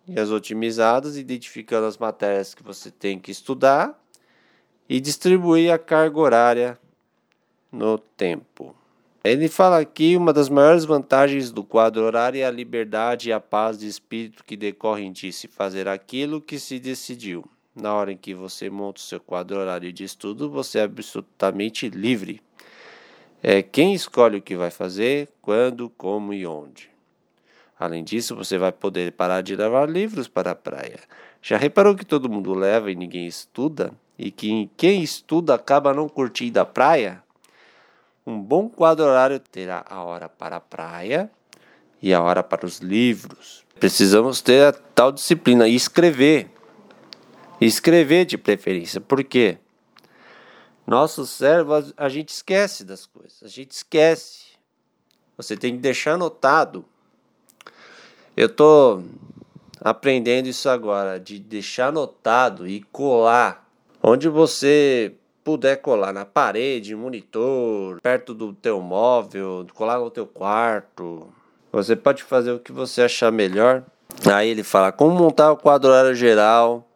e 0.07 0.19
as 0.19 0.31
otimizadas, 0.31 1.17
identificando 1.17 1.87
as 1.87 1.97
matérias 1.97 2.55
que 2.55 2.63
você 2.63 2.91
tem 2.91 3.19
que 3.19 3.31
estudar 3.31 3.99
e 4.89 5.01
distribuir 5.01 5.73
a 5.73 5.79
carga 5.79 6.19
horária 6.19 6.79
no 7.73 7.99
tempo. 7.99 8.75
Ele 9.27 9.49
fala 9.49 9.79
aqui 9.79 10.19
uma 10.19 10.35
das 10.35 10.51
maiores 10.51 10.85
vantagens 10.85 11.51
do 11.51 11.65
quadro 11.65 12.03
horário 12.03 12.43
é 12.43 12.45
a 12.45 12.51
liberdade 12.51 13.31
e 13.31 13.33
a 13.33 13.41
paz 13.41 13.79
de 13.79 13.89
espírito 13.89 14.45
que 14.45 14.55
decorrem 14.55 15.11
de 15.11 15.33
se 15.33 15.49
fazer 15.49 15.89
aquilo 15.89 16.43
que 16.43 16.59
se 16.59 16.79
decidiu. 16.79 17.43
Na 17.75 17.95
hora 17.95 18.13
em 18.13 18.19
que 18.19 18.35
você 18.35 18.69
monta 18.69 19.01
o 19.01 19.03
seu 19.03 19.19
quadro 19.19 19.57
horário 19.57 19.91
de 19.95 20.05
estudo, 20.05 20.51
você 20.51 20.79
é 20.81 20.83
absolutamente 20.83 21.89
livre. 21.89 22.43
É 23.43 23.63
quem 23.63 23.95
escolhe 23.95 24.37
o 24.37 24.43
que 24.43 24.57
vai 24.57 24.71
fazer, 24.71 25.31
quando, 25.41 25.89
como 25.89 26.35
e 26.35 26.47
onde. 26.47 26.91
Além 27.81 28.05
disso, 28.05 28.37
você 28.37 28.59
vai 28.59 28.73
poder 28.73 29.13
parar 29.13 29.41
de 29.41 29.57
levar 29.57 29.89
livros 29.89 30.29
para 30.29 30.51
a 30.51 30.55
praia. 30.55 31.01
Já 31.41 31.57
reparou 31.57 31.95
que 31.95 32.05
todo 32.05 32.29
mundo 32.29 32.53
leva 32.53 32.93
e 32.93 32.95
ninguém 32.95 33.27
estuda? 33.27 33.91
E 34.19 34.31
que 34.31 34.71
quem 34.77 35.03
estuda 35.03 35.55
acaba 35.55 35.95
não 35.95 36.11
curtindo 36.11 36.61
a 36.61 36.67
praia? 36.67 37.24
Um 38.27 38.41
bom 38.41 38.69
quadro 38.69 39.05
horário 39.05 39.39
terá 39.39 39.85
a 39.89 40.03
hora 40.03 40.29
para 40.29 40.57
a 40.57 40.61
praia 40.61 41.31
e 42.01 42.15
a 42.15 42.23
hora 42.23 42.43
para 42.43 42.65
os 42.65 42.79
livros. 42.79 43.65
Precisamos 43.79 44.41
ter 44.41 44.67
a 44.67 44.73
tal 44.73 45.13
disciplina 45.13 45.69
e 45.69 45.75
escrever. 45.75 46.51
Escrever 47.61 48.25
de 48.25 48.39
preferência. 48.39 49.01
Por 49.01 49.23
quê? 49.23 49.59
Nosso 50.87 51.27
cérebro, 51.27 51.93
a 51.97 52.09
gente 52.09 52.31
esquece 52.31 52.85
das 52.85 53.05
coisas. 53.07 53.43
A 53.43 53.49
gente 53.49 53.73
esquece. 53.73 54.55
Você 55.37 55.57
tem 55.57 55.75
que 55.75 55.81
deixar 55.81 56.13
anotado. 56.13 56.85
Eu 58.37 58.49
tô 58.49 59.03
aprendendo 59.81 60.49
isso 60.49 60.69
agora, 60.69 61.21
de 61.21 61.39
deixar 61.39 61.89
anotado 61.89 62.67
e 62.67 62.83
colar. 62.85 63.69
Onde 64.03 64.29
você 64.29 65.15
puder 65.45 65.77
colar 65.77 66.13
na 66.13 66.25
parede, 66.25 66.97
monitor, 66.97 68.01
perto 68.01 68.33
do 68.33 68.55
teu 68.55 68.81
móvel, 68.81 69.67
colar 69.75 69.99
no 69.99 70.11
teu 70.11 70.27
quarto. 70.27 71.29
Você 71.71 71.95
pode 71.95 72.23
fazer 72.23 72.53
o 72.53 72.59
que 72.59 72.73
você 72.73 73.03
achar 73.03 73.31
melhor. 73.31 73.85
Aí 74.33 74.49
ele 74.49 74.65
fala 74.65 74.91
como 74.91 75.15
montar 75.15 75.53
o 75.53 75.57
quadro 75.57 75.91
horário 75.91 76.15
geral. 76.15 76.89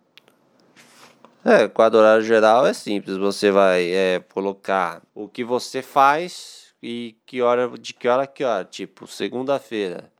É, 1.44 1.68
quadro 1.68 1.98
horário 1.98 2.24
geral 2.24 2.66
é 2.66 2.72
simples. 2.72 3.16
Você 3.18 3.50
vai 3.50 3.92
é, 3.92 4.20
colocar 4.32 5.02
o 5.14 5.28
que 5.28 5.44
você 5.44 5.82
faz 5.82 6.72
e 6.82 7.16
que 7.26 7.42
hora, 7.42 7.68
de 7.78 7.92
que 7.92 8.08
hora 8.08 8.22
a 8.22 8.26
que 8.26 8.44
hora. 8.44 8.64
Tipo, 8.64 9.06
segunda-feira. 9.06 10.10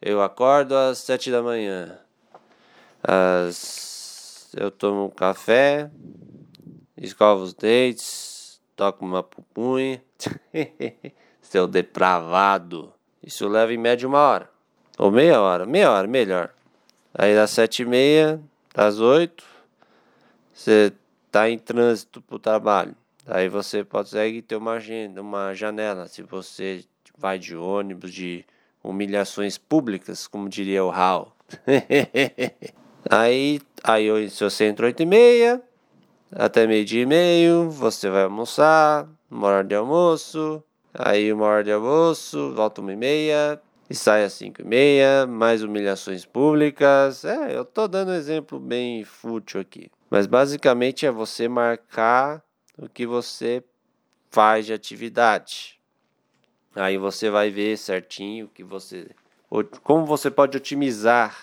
Eu 0.00 0.22
acordo 0.22 0.76
às 0.76 0.98
sete 0.98 1.30
da 1.30 1.42
manhã. 1.42 1.98
As... 3.02 4.50
Eu 4.56 4.70
tomo 4.70 5.06
um 5.06 5.10
café 5.10 5.90
escova 7.04 7.42
os 7.42 7.54
dentes, 7.54 8.60
toca 8.76 9.04
uma 9.04 9.22
pupunha. 9.22 10.02
Seu 11.40 11.66
depravado. 11.66 12.92
Isso 13.22 13.48
leva 13.48 13.72
em 13.72 13.78
média 13.78 14.06
uma 14.06 14.18
hora. 14.18 14.50
Ou 14.98 15.10
meia 15.10 15.40
hora. 15.40 15.66
Meia 15.66 15.90
hora, 15.90 16.06
melhor. 16.06 16.50
Aí 17.12 17.34
das 17.34 17.50
sete 17.50 17.82
e 17.82 17.84
meia, 17.86 18.40
das 18.74 19.00
oito, 19.00 19.44
você 20.52 20.92
tá 21.30 21.50
em 21.50 21.58
trânsito 21.58 22.20
pro 22.22 22.38
trabalho. 22.38 22.94
Aí 23.26 23.48
você 23.48 23.84
consegue 23.84 24.42
ter 24.42 24.56
uma 24.56 24.72
agenda, 24.72 25.20
uma 25.20 25.54
janela. 25.54 26.06
Se 26.06 26.22
você 26.22 26.84
vai 27.18 27.38
de 27.38 27.56
ônibus, 27.56 28.12
de 28.12 28.44
humilhações 28.82 29.58
públicas, 29.58 30.26
como 30.26 30.48
diria 30.48 30.84
o 30.84 30.90
Hal. 30.90 31.36
aí, 33.10 33.60
aí 33.82 34.30
se 34.30 34.42
você 34.42 34.64
entra 34.66 34.86
oito 34.86 35.02
e 35.02 35.06
meia, 35.06 35.62
até 36.32 36.66
meio-dia 36.66 37.02
e 37.02 37.06
meio, 37.06 37.70
você 37.70 38.08
vai 38.08 38.24
almoçar, 38.24 39.08
uma 39.30 39.48
hora 39.48 39.64
de 39.64 39.74
almoço, 39.74 40.62
aí 40.94 41.32
uma 41.32 41.46
hora 41.46 41.64
de 41.64 41.72
almoço, 41.72 42.52
volta 42.54 42.80
uma 42.80 42.92
e 42.92 42.96
meia, 42.96 43.60
e 43.88 43.94
sai 43.94 44.24
às 44.24 44.34
cinco 44.34 44.62
e 44.62 44.64
meia, 44.64 45.26
mais 45.26 45.62
humilhações 45.62 46.24
públicas. 46.24 47.24
É, 47.24 47.56
eu 47.56 47.64
tô 47.64 47.88
dando 47.88 48.12
um 48.12 48.14
exemplo 48.14 48.60
bem 48.60 49.04
fútil 49.04 49.60
aqui. 49.60 49.90
Mas 50.08 50.26
basicamente 50.26 51.04
é 51.04 51.10
você 51.10 51.48
marcar 51.48 52.42
o 52.78 52.88
que 52.88 53.04
você 53.04 53.64
faz 54.30 54.66
de 54.66 54.72
atividade. 54.72 55.80
Aí 56.74 56.96
você 56.96 57.28
vai 57.30 57.50
ver 57.50 57.76
certinho 57.76 58.48
que 58.48 58.62
você 58.62 59.08
como 59.82 60.06
você 60.06 60.30
pode 60.30 60.56
otimizar 60.56 61.36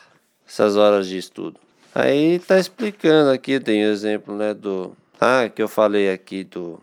essas 0.47 0.77
horas 0.77 1.07
de 1.07 1.17
estudo. 1.17 1.59
Aí 1.99 2.37
tá 2.37 2.59
explicando 2.59 3.31
aqui, 3.31 3.59
tem 3.59 3.83
o 3.83 3.89
exemplo, 3.89 4.35
né, 4.35 4.53
do... 4.53 4.95
Ah, 5.19 5.49
que 5.49 5.59
eu 5.59 5.67
falei 5.67 6.11
aqui 6.11 6.43
do... 6.43 6.79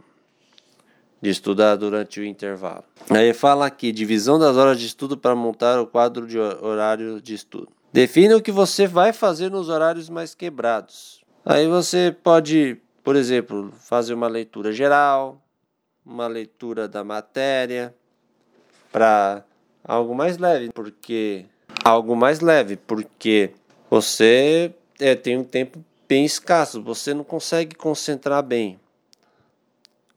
de 1.22 1.30
estudar 1.30 1.76
durante 1.76 2.18
o 2.18 2.24
intervalo. 2.24 2.82
Aí 3.08 3.32
fala 3.32 3.64
aqui, 3.64 3.92
divisão 3.92 4.40
das 4.40 4.56
horas 4.56 4.76
de 4.76 4.86
estudo 4.86 5.16
para 5.16 5.36
montar 5.36 5.78
o 5.78 5.86
quadro 5.86 6.26
de 6.26 6.36
horário 6.36 7.20
de 7.20 7.32
estudo. 7.32 7.68
Defina 7.92 8.36
o 8.36 8.42
que 8.42 8.50
você 8.50 8.88
vai 8.88 9.12
fazer 9.12 9.52
nos 9.52 9.68
horários 9.68 10.10
mais 10.10 10.34
quebrados. 10.34 11.22
Aí 11.44 11.68
você 11.68 12.12
pode, 12.24 12.78
por 13.04 13.14
exemplo, 13.14 13.72
fazer 13.78 14.14
uma 14.14 14.26
leitura 14.26 14.72
geral, 14.72 15.40
uma 16.04 16.26
leitura 16.26 16.88
da 16.88 17.04
matéria 17.04 17.94
para 18.90 19.44
algo 19.84 20.12
mais 20.12 20.38
leve, 20.38 20.72
porque 20.72 21.46
algo 21.84 22.16
mais 22.16 22.40
leve, 22.40 22.76
porque 22.76 23.52
você 23.88 24.74
é, 25.00 25.14
tem 25.14 25.36
um 25.36 25.44
tempo 25.44 25.84
bem 26.08 26.24
escasso, 26.24 26.82
você 26.82 27.14
não 27.14 27.24
consegue 27.24 27.74
concentrar 27.74 28.42
bem. 28.42 28.78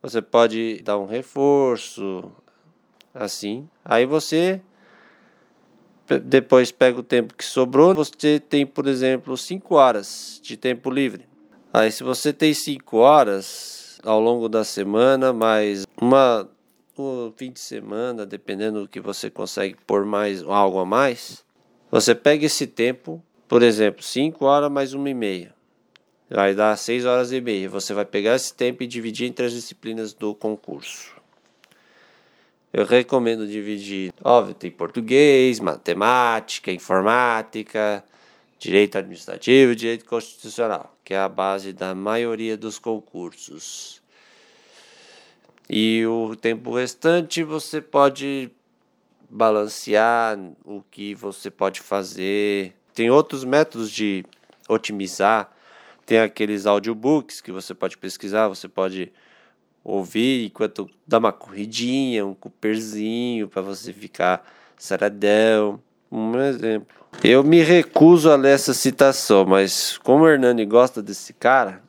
Você 0.01 0.21
pode 0.21 0.81
dar 0.83 0.97
um 0.97 1.05
reforço, 1.05 2.31
assim. 3.13 3.67
Aí 3.83 4.05
você 4.05 4.61
depois 6.23 6.71
pega 6.71 6.99
o 6.99 7.03
tempo 7.03 7.33
que 7.33 7.43
sobrou. 7.43 7.93
Você 7.93 8.39
tem, 8.39 8.65
por 8.65 8.87
exemplo, 8.87 9.35
5 9.35 9.75
horas 9.75 10.39
de 10.41 10.55
tempo 10.55 10.89
livre. 10.89 11.27
Aí, 11.73 11.91
se 11.91 12.03
você 12.03 12.31
tem 12.31 12.53
5 12.53 12.97
horas 12.97 13.99
ao 14.03 14.19
longo 14.19 14.47
da 14.47 14.63
semana, 14.63 15.33
mais 15.33 15.85
uma 15.99 16.47
um 16.99 17.31
fim 17.35 17.51
de 17.51 17.59
semana, 17.59 18.25
dependendo 18.25 18.81
do 18.81 18.87
que 18.87 18.99
você 18.99 19.29
consegue 19.29 19.75
pôr 19.85 20.03
mais 20.03 20.41
algo 20.41 20.79
a 20.79 20.85
mais, 20.85 21.45
você 21.91 22.15
pega 22.15 22.45
esse 22.45 22.65
tempo, 22.65 23.21
por 23.47 23.63
exemplo, 23.63 24.03
5 24.03 24.43
horas 24.45 24.71
mais 24.71 24.93
uma 24.93 25.09
e 25.09 25.13
meia. 25.13 25.53
Vai 26.29 26.53
dar 26.53 26.75
6 26.77 27.05
horas 27.05 27.31
e 27.31 27.39
meia. 27.39 27.69
Você 27.69 27.93
vai 27.93 28.05
pegar 28.05 28.35
esse 28.35 28.53
tempo 28.53 28.83
e 28.83 28.87
dividir 28.87 29.27
entre 29.27 29.45
as 29.45 29.53
disciplinas 29.53 30.13
do 30.13 30.35
concurso. 30.35 31.15
Eu 32.73 32.85
recomendo 32.85 33.47
dividir. 33.47 34.13
Óbvio, 34.23 34.53
tem 34.53 34.69
português, 34.69 35.59
matemática, 35.59 36.71
informática, 36.71 38.03
direito 38.59 38.97
administrativo 38.97 39.75
direito 39.75 40.05
constitucional, 40.05 40.95
que 41.03 41.13
é 41.13 41.17
a 41.17 41.29
base 41.29 41.73
da 41.73 41.93
maioria 41.93 42.57
dos 42.57 42.79
concursos. 42.79 44.01
E 45.69 46.05
o 46.05 46.35
tempo 46.35 46.73
restante 46.73 47.43
você 47.43 47.81
pode 47.81 48.49
balancear 49.29 50.39
o 50.63 50.81
que 50.89 51.13
você 51.13 51.51
pode 51.51 51.81
fazer. 51.81 52.73
Tem 52.97 53.11
outros 53.11 53.43
métodos 53.43 53.91
de 53.91 54.25
otimizar 54.67 55.55
tem 56.03 56.19
aqueles 56.19 56.65
audiobooks 56.65 57.41
que 57.41 57.51
você 57.51 57.75
pode 57.75 57.95
pesquisar, 57.95 58.47
você 58.47 58.67
pode 58.67 59.13
ouvir 59.83 60.47
enquanto 60.47 60.89
dá 61.05 61.19
uma 61.19 61.31
corridinha, 61.31 62.25
um 62.25 62.33
cooperzinho 62.33 63.47
para 63.47 63.61
você 63.61 63.93
ficar 63.93 64.43
saradão. 64.75 65.79
Um 66.11 66.39
exemplo. 66.39 66.87
Eu 67.23 67.43
me 67.43 67.61
recuso 67.61 68.31
a 68.31 68.35
ler 68.35 68.55
essa 68.55 68.73
citação, 68.73 69.45
mas 69.45 69.99
como 69.99 70.23
o 70.23 70.27
Hernani 70.27 70.65
gosta 70.65 70.99
desse 70.99 71.33
cara, 71.33 71.83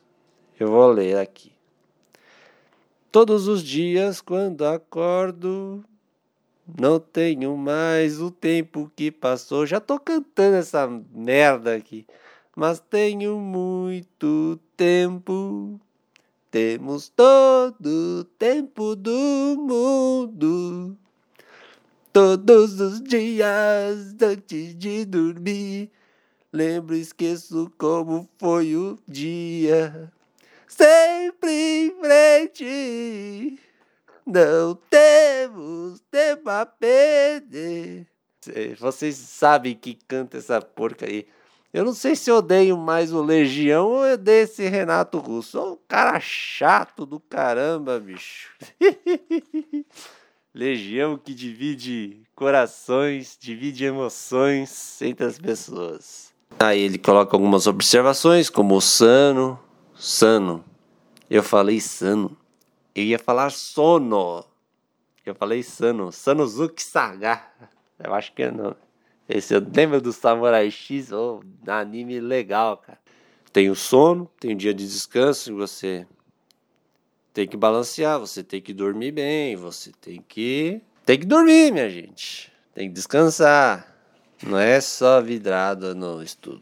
eu 0.59 0.67
vou 0.67 0.91
ler 0.91 1.17
aqui. 1.17 1.51
Todos 3.11 3.47
os 3.47 3.63
dias, 3.63 4.21
quando 4.21 4.63
acordo, 4.63 5.83
não 6.79 6.99
tenho 6.99 7.55
mais 7.55 8.19
o 8.19 8.29
tempo 8.29 8.91
que 8.95 9.11
passou. 9.11 9.65
Já 9.65 9.79
tô 9.79 9.99
cantando 9.99 10.57
essa 10.57 10.87
merda 11.13 11.75
aqui 11.75 12.05
mas 12.59 12.81
tenho 12.81 13.39
muito 13.39 14.59
tempo. 14.75 15.79
Temos 16.51 17.07
todo 17.07 18.19
o 18.19 18.23
tempo 18.37 18.97
do 18.97 19.55
mundo. 19.57 20.97
Todos 22.11 22.81
os 22.81 23.01
dias 23.01 24.13
antes 24.21 24.75
de 24.75 25.05
dormir, 25.05 25.89
lembro 26.51 26.97
e 26.97 26.99
esqueço 26.99 27.71
como 27.77 28.27
foi 28.37 28.75
o 28.75 28.99
dia. 29.07 30.11
Sempre 30.67 31.51
em 31.51 31.91
frente, 32.01 33.59
não 34.29 34.77
temos 34.89 35.99
tempo 36.11 36.49
a 36.49 36.65
perder. 36.65 38.07
Vocês 38.79 39.15
sabem 39.15 39.75
que 39.75 39.95
canta 40.07 40.37
essa 40.37 40.61
porca 40.61 41.05
aí. 41.05 41.27
Eu 41.73 41.83
não 41.83 41.93
sei 41.93 42.15
se 42.15 42.31
odeio 42.31 42.77
mais 42.77 43.13
o 43.13 43.21
Legião 43.21 43.87
ou 43.89 44.05
eu 44.05 44.13
odeio 44.13 44.43
esse 44.43 44.67
Renato 44.67 45.19
Russo. 45.19 45.59
Ô, 45.59 45.77
cara 45.87 46.19
chato 46.19 47.05
do 47.05 47.19
caramba, 47.19 47.99
bicho. 47.99 48.51
Legião 50.53 51.17
que 51.17 51.33
divide 51.33 52.23
corações, 52.35 53.37
divide 53.39 53.85
emoções 53.85 54.99
entre 55.01 55.25
as 55.25 55.37
pessoas. 55.37 56.33
Aí 56.59 56.79
ele 56.81 56.97
coloca 56.97 57.35
algumas 57.35 57.67
observações, 57.67 58.49
como 58.49 58.75
o 58.75 58.81
sano. 58.81 59.59
Sano. 59.95 60.63
Eu 61.29 61.43
falei 61.43 61.79
sano. 61.79 62.35
Eu 62.95 63.03
ia 63.03 63.19
falar 63.19 63.51
sono. 63.51 64.45
Eu 65.25 65.35
falei 65.35 65.63
sano. 65.63 66.11
Sanozuki 66.11 66.81
Saga. 66.81 67.41
Eu 67.99 68.13
acho 68.13 68.33
que 68.33 68.43
é 68.43 68.51
não. 68.51 68.75
Esse 69.27 69.53
eu 69.53 69.61
lembro 69.75 70.01
do 70.01 70.11
Samurai 70.11 70.71
X, 70.71 71.11
oh, 71.11 71.41
anime 71.67 72.19
legal, 72.19 72.77
cara. 72.77 72.97
Tem 73.53 73.69
o 73.69 73.75
sono, 73.75 74.29
tem 74.39 74.53
o 74.53 74.55
dia 74.55 74.73
de 74.73 74.87
descanso, 74.87 75.55
você 75.55 76.07
tem 77.31 77.47
que 77.47 77.55
balancear, 77.55 78.19
você 78.19 78.43
tem 78.43 78.59
que 78.59 78.73
dormir 78.73 79.11
bem, 79.11 79.55
você 79.55 79.91
tem 80.01 80.23
que 80.27 80.81
tem 81.05 81.19
que 81.19 81.25
dormir, 81.25 81.71
minha 81.71 81.89
gente. 81.89 82.51
Tem 82.73 82.87
que 82.87 82.93
descansar. 82.93 83.95
Não 84.43 84.59
é 84.59 84.79
só 84.79 85.19
vidrado 85.19 85.95
no 85.95 86.21
estudo. 86.21 86.61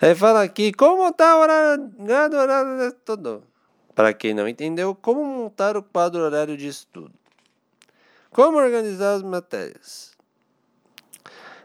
Aí 0.00 0.14
fala 0.14 0.42
aqui 0.42 0.72
como 0.72 1.04
montar 1.04 1.36
o 1.36 1.40
horário 1.40 2.92
todo. 3.04 3.44
Para 3.94 4.12
quem 4.12 4.34
não 4.34 4.48
entendeu, 4.48 4.94
como 4.94 5.24
montar 5.24 5.76
o 5.76 5.82
quadro 5.82 6.20
horário 6.20 6.56
de 6.56 6.66
estudo. 6.66 7.12
Como 8.30 8.58
organizar 8.58 9.14
as 9.14 9.22
matérias. 9.22 10.12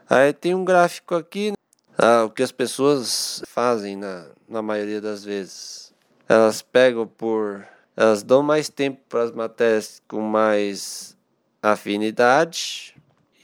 Aí 0.08 0.32
tem 0.32 0.54
um 0.54 0.64
gráfico 0.64 1.14
aqui, 1.14 1.52
ah, 1.98 2.24
o 2.24 2.30
que 2.30 2.42
as 2.42 2.52
pessoas 2.52 3.42
fazem 3.46 3.96
na, 3.96 4.26
na 4.48 4.62
maioria 4.62 5.00
das 5.00 5.24
vezes. 5.24 5.92
Elas 6.28 6.62
pegam 6.62 7.06
por. 7.06 7.66
Elas 7.96 8.22
dão 8.22 8.42
mais 8.42 8.68
tempo 8.68 9.00
para 9.08 9.24
as 9.24 9.32
matérias 9.32 10.00
com 10.08 10.20
mais 10.20 11.16
afinidade 11.62 12.94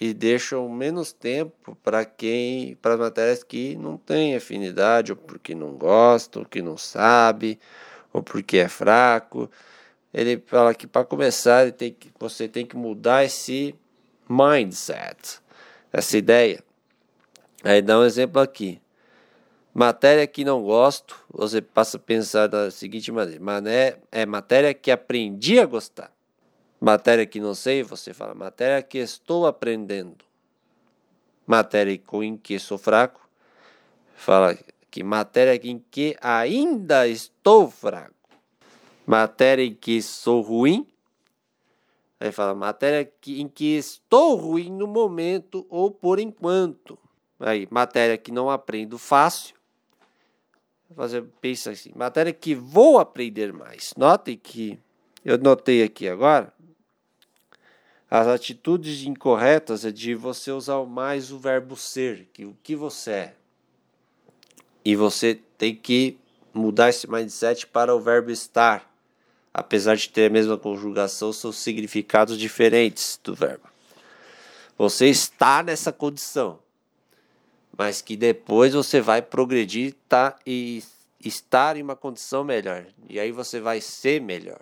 e 0.01 0.15
deixam 0.15 0.69
menos 0.69 1.13
tempo 1.13 1.77
para 1.83 2.05
quem 2.05 2.77
para 2.77 2.95
as 2.95 3.01
matérias 3.01 3.43
que 3.43 3.77
não 3.77 3.97
têm 3.97 4.37
afinidade 4.37 5.13
ou 5.13 5.17
porque 5.17 5.55
não 5.55 5.73
gostam, 5.73 6.45
que 6.45 6.63
não 6.63 6.77
sabe, 6.77 7.59
ou 8.17 8.23
porque 8.23 8.57
é 8.57 8.69
fraco. 8.69 9.51
Ele 10.13 10.43
fala 10.47 10.75
que 10.75 10.87
para 10.87 11.05
começar 11.05 11.71
tem 11.73 11.93
que, 11.93 12.11
você 12.19 12.49
tem 12.49 12.65
que 12.65 12.77
mudar 12.77 13.25
esse 13.25 13.75
mindset 14.29 15.41
essa 15.93 16.17
ideia. 16.17 16.63
Aí 17.63 17.83
dá 17.83 17.99
um 17.99 18.05
exemplo 18.05 18.41
aqui. 18.41 18.81
Matéria 19.73 20.27
que 20.27 20.45
não 20.45 20.63
gosto, 20.63 21.19
você 21.31 21.61
passa 21.61 21.99
a 21.99 22.01
pensar 22.01 22.47
da 22.47 22.71
seguinte 22.71 23.13
maneira: 23.13 23.43
mané, 23.43 23.97
é 24.11 24.25
matéria 24.25 24.73
que 24.73 24.91
aprendi 24.91 25.61
a 25.61 25.67
gostar. 25.67 26.11
Matéria 26.81 27.27
que 27.27 27.41
não 27.41 27.55
sei, 27.55 27.83
você 27.83 28.15
fala 28.15 28.35
matéria 28.35 28.83
que 28.83 28.99
estou 28.99 29.47
aprendendo. 29.47 30.25
Matéria 31.47 32.01
em 32.23 32.37
que 32.37 32.59
sou 32.59 32.79
fraco, 32.79 33.29
fala 34.15 34.57
matéria 35.03 35.61
em 35.69 35.79
que 35.91 36.17
ainda 36.21 37.07
estou 37.07 37.71
fraco. 37.71 38.15
Matéria 39.07 39.65
em 39.65 39.75
que 39.75 40.03
sou 40.03 40.41
ruim, 40.41 40.87
Aí 42.19 42.33
fala 42.33 42.55
matéria 42.55 43.11
em 43.27 43.47
que 43.47 43.77
estou 43.77 44.37
ruim 44.37 44.71
no 44.71 44.87
momento 44.87 45.67
ou 45.69 45.91
por 45.91 46.19
enquanto. 46.19 46.99
Aí, 47.39 47.69
matéria 47.71 48.17
que 48.17 48.33
não 48.33 48.49
aprendo 48.49 48.97
fácil. 48.97 49.55
Fazer, 50.95 51.25
pensa 51.41 51.73
assim, 51.73 51.93
matéria 51.95 52.33
que 52.33 52.55
vou 52.55 52.99
aprender 52.99 53.53
mais. 53.53 53.93
Notem 53.97 54.37
que 54.37 54.79
eu 55.25 55.37
notei 55.37 55.83
aqui 55.83 56.09
agora. 56.09 56.53
As 58.09 58.27
atitudes 58.29 59.03
incorretas 59.03 59.85
é 59.85 59.91
de 59.91 60.15
você 60.15 60.51
usar 60.53 60.83
mais 60.85 61.33
o 61.33 61.39
verbo 61.39 61.77
ser, 61.77 62.31
que 62.33 62.47
o 62.47 62.57
que 62.63 62.75
você 62.75 63.11
é. 63.11 63.35
E 64.87 64.97
você 64.97 65.39
tem 65.59 65.75
que 65.75 66.17
mudar 66.55 66.89
esse 66.89 67.11
mindset 67.11 67.67
para 67.67 67.95
o 67.95 68.01
verbo 68.01 68.31
estar 68.31 68.89
apesar 69.57 69.97
de 69.97 70.11
ter 70.11 70.27
a 70.27 70.31
mesma 70.31 70.59
conjugação, 70.59 71.33
são 71.33 71.51
significados 71.51 72.37
diferentes 72.37 73.19
do 73.25 73.35
verbo. 73.35 73.67
Você 74.77 75.07
está 75.07 75.63
nessa 75.63 75.91
condição, 75.91 76.59
mas 77.77 78.03
que 78.03 78.19
depois 78.19 78.75
você 78.75 79.01
vai 79.01 79.23
progredir 79.23 79.95
tá, 80.07 80.37
e 80.47 80.85
estar 81.25 81.75
em 81.79 81.83
uma 81.83 81.97
condição 81.97 82.45
melhor. 82.45 82.85
E 83.09 83.19
aí 83.19 83.33
você 83.33 83.59
vai 83.59 83.81
ser 83.81 84.21
melhor. 84.21 84.61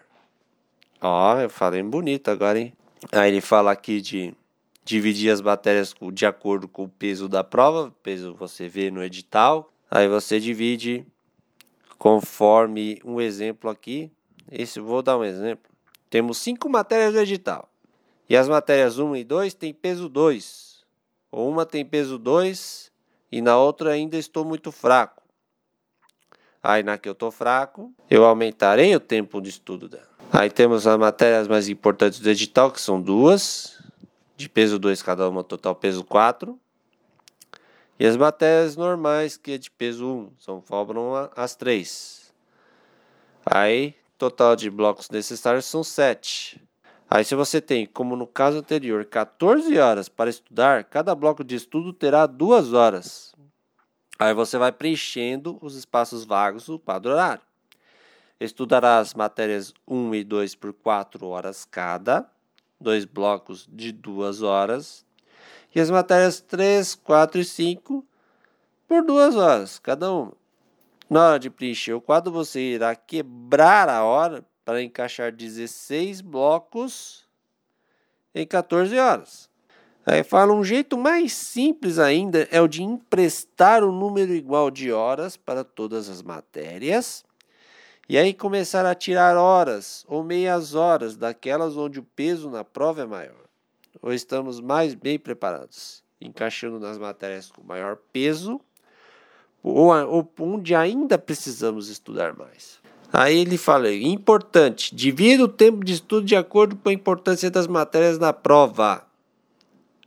Ó, 1.01 1.41
eu 1.41 1.51
falei 1.51 1.83
bonito 1.83 2.31
agora, 2.31 2.61
hein? 2.61 2.73
Aí 3.11 3.33
ele 3.33 3.41
fala 3.41 3.73
aqui 3.73 4.01
de 4.01 4.33
dividir 4.85 5.33
as 5.33 5.41
matérias 5.41 5.93
de 6.13 6.25
acordo 6.25 6.69
com 6.69 6.85
o 6.85 6.89
peso 6.89 7.29
da 7.29 7.43
prova, 7.43 7.93
peso 8.01 8.33
você 8.33 8.69
vê 8.69 8.93
no 8.93 9.03
edital. 9.03 9.74
Aí 9.91 10.09
você 10.09 10.41
divide 10.41 11.07
conforme 11.99 13.01
um 13.05 13.21
exemplo 13.21 13.71
aqui. 13.71 14.11
Esse 14.51 14.81
vou 14.81 15.03
dar 15.03 15.17
um 15.19 15.25
exemplo. 15.25 15.71
Temos 16.11 16.39
cinco 16.39 16.69
matérias 16.69 17.15
no 17.15 17.21
edital. 17.21 17.69
E 18.29 18.37
as 18.37 18.49
matérias 18.49 18.99
1 18.99 19.17
e 19.17 19.25
2 19.25 19.55
têm 19.55 19.75
peso 19.75 20.09
2. 20.09 20.85
Uma 21.31 21.67
tem 21.67 21.85
peso 21.85 22.19
2 22.19 22.91
e 23.31 23.43
na 23.43 23.59
outra 23.59 23.91
ainda 23.91 24.17
estou 24.17 24.45
muito 24.45 24.71
fraco. 24.71 25.23
Aí 26.63 26.83
na 26.83 26.97
que 26.97 27.09
eu 27.09 27.13
estou 27.13 27.31
fraco, 27.31 27.93
eu 28.09 28.25
aumentarei 28.25 28.95
o 28.97 29.01
tempo 29.01 29.41
de 29.41 29.51
estudo 29.51 29.89
dela. 29.89 30.09
Aí 30.33 30.51
temos 30.51 30.87
as 30.87 30.99
matérias 30.99 31.47
mais 31.47 31.69
importantes 31.69 32.19
do 32.21 32.31
edital, 32.31 32.71
que 32.71 32.81
são 32.81 33.01
duas, 33.01 33.83
de 34.37 34.49
peso 34.49 34.79
2 34.79 35.03
cada 35.03 35.29
uma, 35.29 35.45
total 35.45 35.75
peso 35.75 36.03
4. 36.05 36.59
E 37.99 38.07
as 38.07 38.17
matérias 38.17 38.77
normais, 38.77 39.37
que 39.37 39.53
é 39.53 39.59
de 39.59 39.71
peso 39.71 40.07
1, 40.07 40.33
são 40.39 40.63
sobram 40.67 41.31
as 41.37 41.55
três. 41.55 42.35
Aí, 43.47 43.95
total 44.19 44.57
de 44.57 44.69
blocos 44.69 45.09
necessários 45.11 45.65
são 45.65 45.85
7. 45.85 46.61
Aí, 47.09 47.25
se 47.25 47.35
você 47.35 47.61
tem, 47.61 47.87
como 47.87 48.17
no 48.17 48.27
caso 48.27 48.59
anterior, 48.59 49.05
14 49.05 49.79
horas 49.79 50.09
para 50.09 50.31
estudar, 50.31 50.85
cada 50.85 51.15
bloco 51.15 51.45
de 51.45 51.55
estudo 51.55 51.93
terá 51.93 52.27
2 52.27 52.73
horas. 52.73 53.35
Aí 54.19 54.33
você 54.35 54.59
vai 54.59 54.73
preenchendo 54.73 55.59
os 55.61 55.77
espaços 55.77 56.25
vagos 56.25 56.67
do 56.67 56.79
quadro 56.79 57.13
horário. 57.13 57.43
Estudará 58.41 58.99
as 58.99 59.15
matérias 59.15 59.73
1 59.87 60.15
e 60.15 60.25
2 60.25 60.55
por 60.55 60.73
4 60.73 61.27
horas 61.27 61.65
cada, 61.65 62.29
dois 62.81 63.05
blocos 63.05 63.69
de 63.71 63.93
2 63.93 64.43
horas, 64.43 65.04
e 65.75 65.81
as 65.81 65.91
matérias 65.91 66.41
3, 66.41 66.95
4 66.95 67.41
e 67.41 67.45
5 67.45 68.05
por 68.87 69.05
2 69.05 69.37
horas 69.37 69.79
cada 69.79 70.13
uma. 70.13 70.33
Na 71.11 71.29
hora 71.29 71.39
de 71.39 71.51
preencher 71.51 71.93
o 71.93 72.01
quadro, 72.01 72.33
você 72.33 72.61
irá 72.61 72.95
quebrar 72.95 73.89
a 73.89 74.05
hora 74.05 74.45
para 74.65 74.83
encaixar 74.83 75.31
16 75.31 76.21
blocos 76.21 77.25
em 78.35 78.47
14 78.47 78.99
horas. 78.99 79.51
Aí 80.07 80.23
fala 80.23 80.53
um 80.53 80.63
jeito 80.63 80.99
mais 80.99 81.33
simples 81.33 81.99
ainda 81.99 82.47
é 82.51 82.61
o 82.61 82.69
de 82.69 82.83
emprestar 82.83 83.83
um 83.83 83.93
número 83.93 84.35
igual 84.35 84.71
de 84.71 84.93
horas 84.93 85.37
para 85.37 85.65
todas 85.65 86.09
as 86.09 86.23
matérias. 86.23 87.25
E 88.07 88.19
aí 88.19 88.35
começar 88.35 88.85
a 88.85 88.95
tirar 88.95 89.37
horas 89.37 90.05
ou 90.07 90.23
meias 90.23 90.75
horas 90.75 91.17
daquelas 91.17 91.77
onde 91.77 91.99
o 91.99 92.03
peso 92.03 92.51
na 92.51 92.63
prova 92.63 93.03
é 93.03 93.07
maior. 93.07 93.44
Ou 94.03 94.13
estamos 94.13 94.61
mais 94.61 94.95
bem 94.95 95.19
preparados, 95.19 96.03
encaixando 96.21 96.79
nas 96.79 96.99
matérias 96.99 97.51
com 97.51 97.63
maior 97.63 97.97
peso 98.13 98.61
ou, 99.63 99.89
ou 100.07 100.33
onde 100.41 100.75
ainda 100.75 101.17
precisamos 101.17 101.89
estudar 101.89 102.37
mais. 102.37 102.79
Aí 103.13 103.39
ele 103.39 103.57
fala: 103.57 103.93
importante, 103.93 104.95
divida 104.95 105.45
o 105.45 105.49
tempo 105.49 105.85
de 105.85 105.95
estudo 105.95 106.27
de 106.27 106.37
acordo 106.37 106.77
com 106.77 106.89
a 106.89 106.93
importância 106.93 107.51
das 107.51 107.67
matérias 107.67 108.19
na 108.19 108.33
prova 108.33 109.07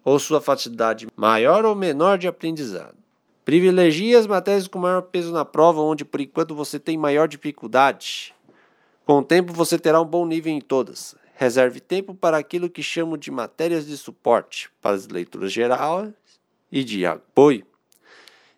ou 0.03 0.19
sua 0.19 0.39
facilidade 0.39 1.07
maior 1.15 1.65
ou 1.65 1.75
menor 1.75 2.17
de 2.17 2.27
aprendizado. 2.27 2.95
Privilegie 3.43 4.15
as 4.15 4.27
matérias 4.27 4.67
com 4.67 4.77
maior 4.77 5.03
peso 5.03 5.31
na 5.31 5.45
prova, 5.45 5.81
onde 5.81 6.03
por 6.03 6.19
enquanto 6.19 6.53
você 6.53 6.77
tem 6.77 6.97
maior 6.97 7.29
dificuldade. 7.29 8.35
Com 9.05 9.19
o 9.19 9.23
tempo 9.23 9.53
você 9.53 9.79
terá 9.79 10.01
um 10.01 10.05
bom 10.05 10.25
nível 10.25 10.51
em 10.51 10.59
todas. 10.59 11.15
Reserve 11.39 11.79
tempo 11.79 12.15
para 12.15 12.35
aquilo 12.35 12.67
que 12.67 12.81
chamo 12.81 13.15
de 13.15 13.29
matérias 13.29 13.85
de 13.85 13.95
suporte, 13.95 14.71
para 14.81 14.95
as 14.95 15.07
leituras 15.07 15.51
gerais 15.53 16.11
e 16.71 16.83
de 16.83 17.05
apoio. 17.05 17.63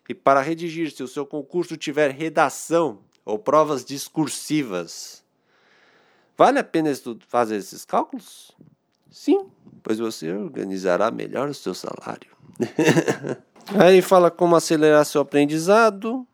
E 0.08 0.14
para 0.14 0.40
redigir, 0.40 0.90
se 0.90 1.02
o 1.02 1.08
seu 1.08 1.26
concurso 1.26 1.76
tiver 1.76 2.10
redação 2.10 3.00
ou 3.22 3.38
provas 3.38 3.84
discursivas, 3.84 5.22
vale 6.38 6.58
a 6.58 6.64
pena 6.64 6.90
fazer 7.28 7.56
esses 7.56 7.84
cálculos? 7.84 8.50
Sim, 9.10 9.50
pois 9.82 9.98
você 9.98 10.32
organizará 10.32 11.10
melhor 11.10 11.50
o 11.50 11.54
seu 11.54 11.74
salário. 11.74 12.34
Aí 13.78 14.00
fala 14.00 14.30
como 14.30 14.56
acelerar 14.56 15.04
seu 15.04 15.20
aprendizado. 15.20 16.26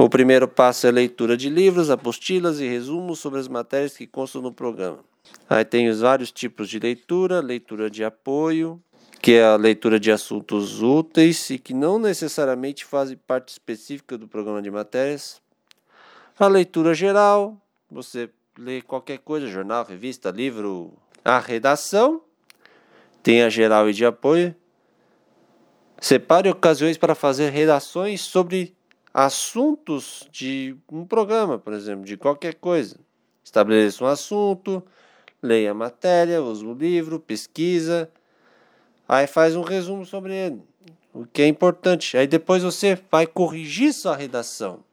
O 0.00 0.08
primeiro 0.08 0.46
passo 0.46 0.86
é 0.86 0.90
a 0.90 0.92
leitura 0.92 1.36
de 1.36 1.50
livros, 1.50 1.90
apostilas 1.90 2.60
e 2.60 2.68
resumos 2.68 3.18
sobre 3.18 3.40
as 3.40 3.48
matérias 3.48 3.96
que 3.96 4.06
constam 4.06 4.40
no 4.40 4.52
programa. 4.52 5.00
Aí 5.50 5.64
tem 5.64 5.88
os 5.88 5.98
vários 5.98 6.30
tipos 6.30 6.68
de 6.68 6.78
leitura, 6.78 7.40
leitura 7.40 7.90
de 7.90 8.04
apoio, 8.04 8.80
que 9.20 9.32
é 9.32 9.44
a 9.44 9.56
leitura 9.56 9.98
de 9.98 10.12
assuntos 10.12 10.80
úteis 10.80 11.50
e 11.50 11.58
que 11.58 11.74
não 11.74 11.98
necessariamente 11.98 12.84
fazem 12.84 13.16
parte 13.16 13.48
específica 13.48 14.16
do 14.16 14.28
programa 14.28 14.62
de 14.62 14.70
matérias. 14.70 15.42
A 16.38 16.46
leitura 16.46 16.94
geral, 16.94 17.60
você 17.90 18.30
lê 18.56 18.80
qualquer 18.80 19.18
coisa, 19.18 19.48
jornal, 19.48 19.84
revista, 19.84 20.30
livro, 20.30 20.92
a 21.24 21.40
redação 21.40 22.22
tem 23.20 23.42
a 23.42 23.48
geral 23.48 23.90
e 23.90 23.92
de 23.92 24.06
apoio. 24.06 24.54
Separe 26.00 26.48
ocasiões 26.48 26.96
para 26.96 27.16
fazer 27.16 27.50
redações 27.50 28.20
sobre 28.20 28.77
assuntos 29.12 30.28
de 30.30 30.76
um 30.90 31.04
programa, 31.04 31.58
por 31.58 31.72
exemplo, 31.72 32.04
de 32.04 32.16
qualquer 32.16 32.54
coisa. 32.54 32.96
Estabeleça 33.42 34.04
um 34.04 34.06
assunto, 34.06 34.82
leia 35.42 35.70
a 35.70 35.74
matéria, 35.74 36.42
use 36.42 36.64
o 36.64 36.74
livro, 36.74 37.18
pesquisa, 37.18 38.10
aí 39.08 39.26
faz 39.26 39.56
um 39.56 39.62
resumo 39.62 40.04
sobre 40.04 40.34
ele, 40.34 40.62
o 41.14 41.24
que 41.24 41.42
é 41.42 41.46
importante. 41.46 42.16
Aí 42.16 42.26
depois 42.26 42.62
você 42.62 42.98
vai 43.10 43.26
corrigir 43.26 43.92
sua 43.92 44.16
redação, 44.16 44.84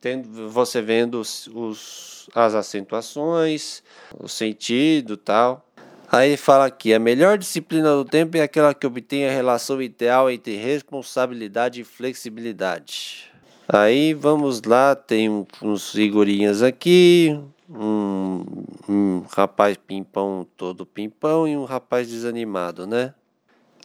tendo 0.00 0.48
você 0.48 0.80
vendo 0.80 1.20
os, 1.20 1.48
os 1.48 2.30
as 2.34 2.54
acentuações, 2.54 3.82
o 4.18 4.28
sentido, 4.28 5.16
tal. 5.16 5.65
Aí 6.10 6.36
fala 6.36 6.66
aqui: 6.66 6.94
a 6.94 6.98
melhor 6.98 7.38
disciplina 7.38 7.90
do 7.94 8.04
tempo 8.04 8.36
é 8.36 8.42
aquela 8.42 8.72
que 8.74 8.86
obtém 8.86 9.26
a 9.26 9.32
relação 9.32 9.80
ideal 9.82 10.30
entre 10.30 10.56
responsabilidade 10.56 11.80
e 11.80 11.84
flexibilidade. 11.84 13.30
Aí 13.68 14.14
vamos 14.14 14.62
lá, 14.62 14.94
tem 14.94 15.44
uns 15.60 15.90
figurinhas 15.90 16.62
aqui, 16.62 17.36
um, 17.68 18.44
um 18.88 19.24
rapaz 19.36 19.76
pimpão 19.76 20.46
todo 20.56 20.86
pimpão 20.86 21.48
e 21.48 21.56
um 21.56 21.64
rapaz 21.64 22.08
desanimado, 22.08 22.86
né? 22.86 23.12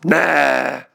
Né? 0.06 0.86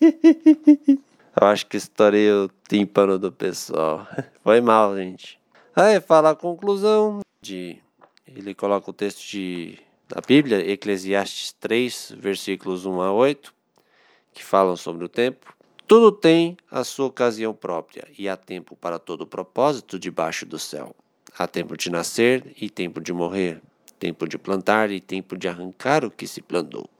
Eu 1.40 1.46
acho 1.48 1.66
que 1.66 1.76
estourei 1.76 2.30
o 2.30 2.50
tímpano 2.68 3.18
do 3.18 3.32
pessoal. 3.32 4.06
Foi 4.44 4.60
mal, 4.60 4.96
gente. 4.96 5.40
Aí 5.74 6.00
fala 6.00 6.30
a 6.30 6.36
conclusão 6.36 7.20
de. 7.40 7.78
Ele 8.26 8.54
coloca 8.54 8.90
o 8.90 8.92
texto 8.92 9.26
de 9.28 9.78
da 10.12 10.20
Bíblia, 10.20 10.70
Eclesiastes 10.70 11.54
3, 11.58 12.16
versículos 12.18 12.84
1 12.84 13.00
a 13.00 13.10
8, 13.10 13.54
que 14.34 14.44
falam 14.44 14.76
sobre 14.76 15.06
o 15.06 15.08
tempo. 15.08 15.56
Tudo 15.86 16.12
tem 16.12 16.54
a 16.70 16.84
sua 16.84 17.06
ocasião 17.06 17.54
própria, 17.54 18.06
e 18.18 18.28
há 18.28 18.36
tempo 18.36 18.76
para 18.76 18.98
todo 18.98 19.26
propósito 19.26 19.98
debaixo 19.98 20.44
do 20.44 20.58
céu. 20.58 20.94
Há 21.38 21.46
tempo 21.46 21.78
de 21.78 21.90
nascer 21.90 22.44
e 22.60 22.68
tempo 22.68 23.00
de 23.00 23.10
morrer, 23.10 23.62
tempo 23.98 24.28
de 24.28 24.36
plantar 24.36 24.90
e 24.90 25.00
tempo 25.00 25.34
de 25.34 25.48
arrancar 25.48 26.04
o 26.04 26.10
que 26.10 26.26
se 26.26 26.42
plantou, 26.42 26.90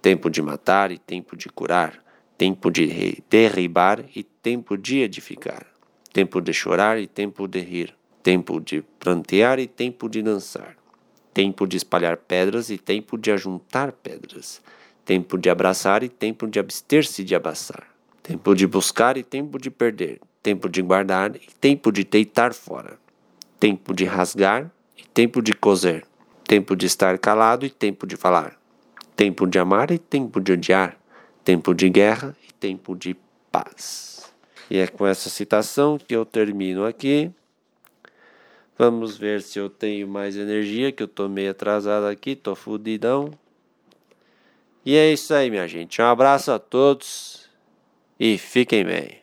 tempo 0.00 0.30
de 0.30 0.40
matar 0.40 0.90
e 0.90 0.96
tempo 0.96 1.36
de 1.36 1.50
curar, 1.50 2.02
tempo 2.38 2.70
de 2.70 3.22
derribar 3.28 4.02
e 4.16 4.22
tempo 4.22 4.78
de 4.78 5.00
edificar, 5.00 5.66
tempo 6.10 6.40
de 6.40 6.54
chorar 6.54 6.98
e 6.98 7.06
tempo 7.06 7.46
de 7.46 7.60
rir, 7.60 7.94
tempo 8.22 8.58
de 8.60 8.80
plantear 8.98 9.58
e 9.58 9.66
tempo 9.66 10.08
de 10.08 10.22
dançar 10.22 10.79
tempo 11.32 11.66
de 11.66 11.76
espalhar 11.76 12.16
pedras 12.16 12.70
e 12.70 12.78
tempo 12.78 13.16
de 13.16 13.30
ajuntar 13.30 13.92
pedras, 13.92 14.60
tempo 15.04 15.38
de 15.38 15.48
abraçar 15.50 16.02
e 16.02 16.08
tempo 16.08 16.46
de 16.46 16.58
abster-se 16.58 17.24
de 17.24 17.34
abraçar, 17.34 17.86
tempo 18.22 18.54
de 18.54 18.66
buscar 18.66 19.16
e 19.16 19.22
tempo 19.22 19.58
de 19.58 19.70
perder, 19.70 20.20
tempo 20.42 20.68
de 20.68 20.82
guardar 20.82 21.36
e 21.36 21.48
tempo 21.60 21.90
de 21.92 22.04
deitar 22.04 22.52
fora, 22.54 22.98
tempo 23.58 23.94
de 23.94 24.04
rasgar 24.04 24.70
e 24.96 25.02
tempo 25.04 25.42
de 25.42 25.52
coser, 25.52 26.04
tempo 26.44 26.74
de 26.74 26.86
estar 26.86 27.18
calado 27.18 27.64
e 27.64 27.70
tempo 27.70 28.06
de 28.06 28.16
falar, 28.16 28.58
tempo 29.16 29.46
de 29.46 29.58
amar 29.58 29.90
e 29.90 29.98
tempo 29.98 30.40
de 30.40 30.52
odiar, 30.52 30.96
tempo 31.44 31.74
de 31.74 31.88
guerra 31.88 32.36
e 32.48 32.52
tempo 32.52 32.94
de 32.94 33.16
paz. 33.50 34.32
E 34.70 34.78
é 34.78 34.86
com 34.86 35.06
essa 35.06 35.28
citação 35.28 35.98
que 35.98 36.14
eu 36.14 36.24
termino 36.24 36.84
aqui. 36.84 37.30
Vamos 38.82 39.18
ver 39.18 39.42
se 39.42 39.58
eu 39.58 39.68
tenho 39.68 40.08
mais 40.08 40.38
energia, 40.38 40.90
que 40.90 41.02
eu 41.02 41.06
tô 41.06 41.28
meio 41.28 41.50
atrasado 41.50 42.06
aqui, 42.06 42.34
tô 42.34 42.54
fudidão. 42.54 43.30
E 44.86 44.96
é 44.96 45.12
isso 45.12 45.34
aí, 45.34 45.50
minha 45.50 45.68
gente. 45.68 46.00
Um 46.00 46.06
abraço 46.06 46.50
a 46.50 46.58
todos 46.58 47.46
e 48.18 48.38
fiquem 48.38 48.82
bem. 48.82 49.18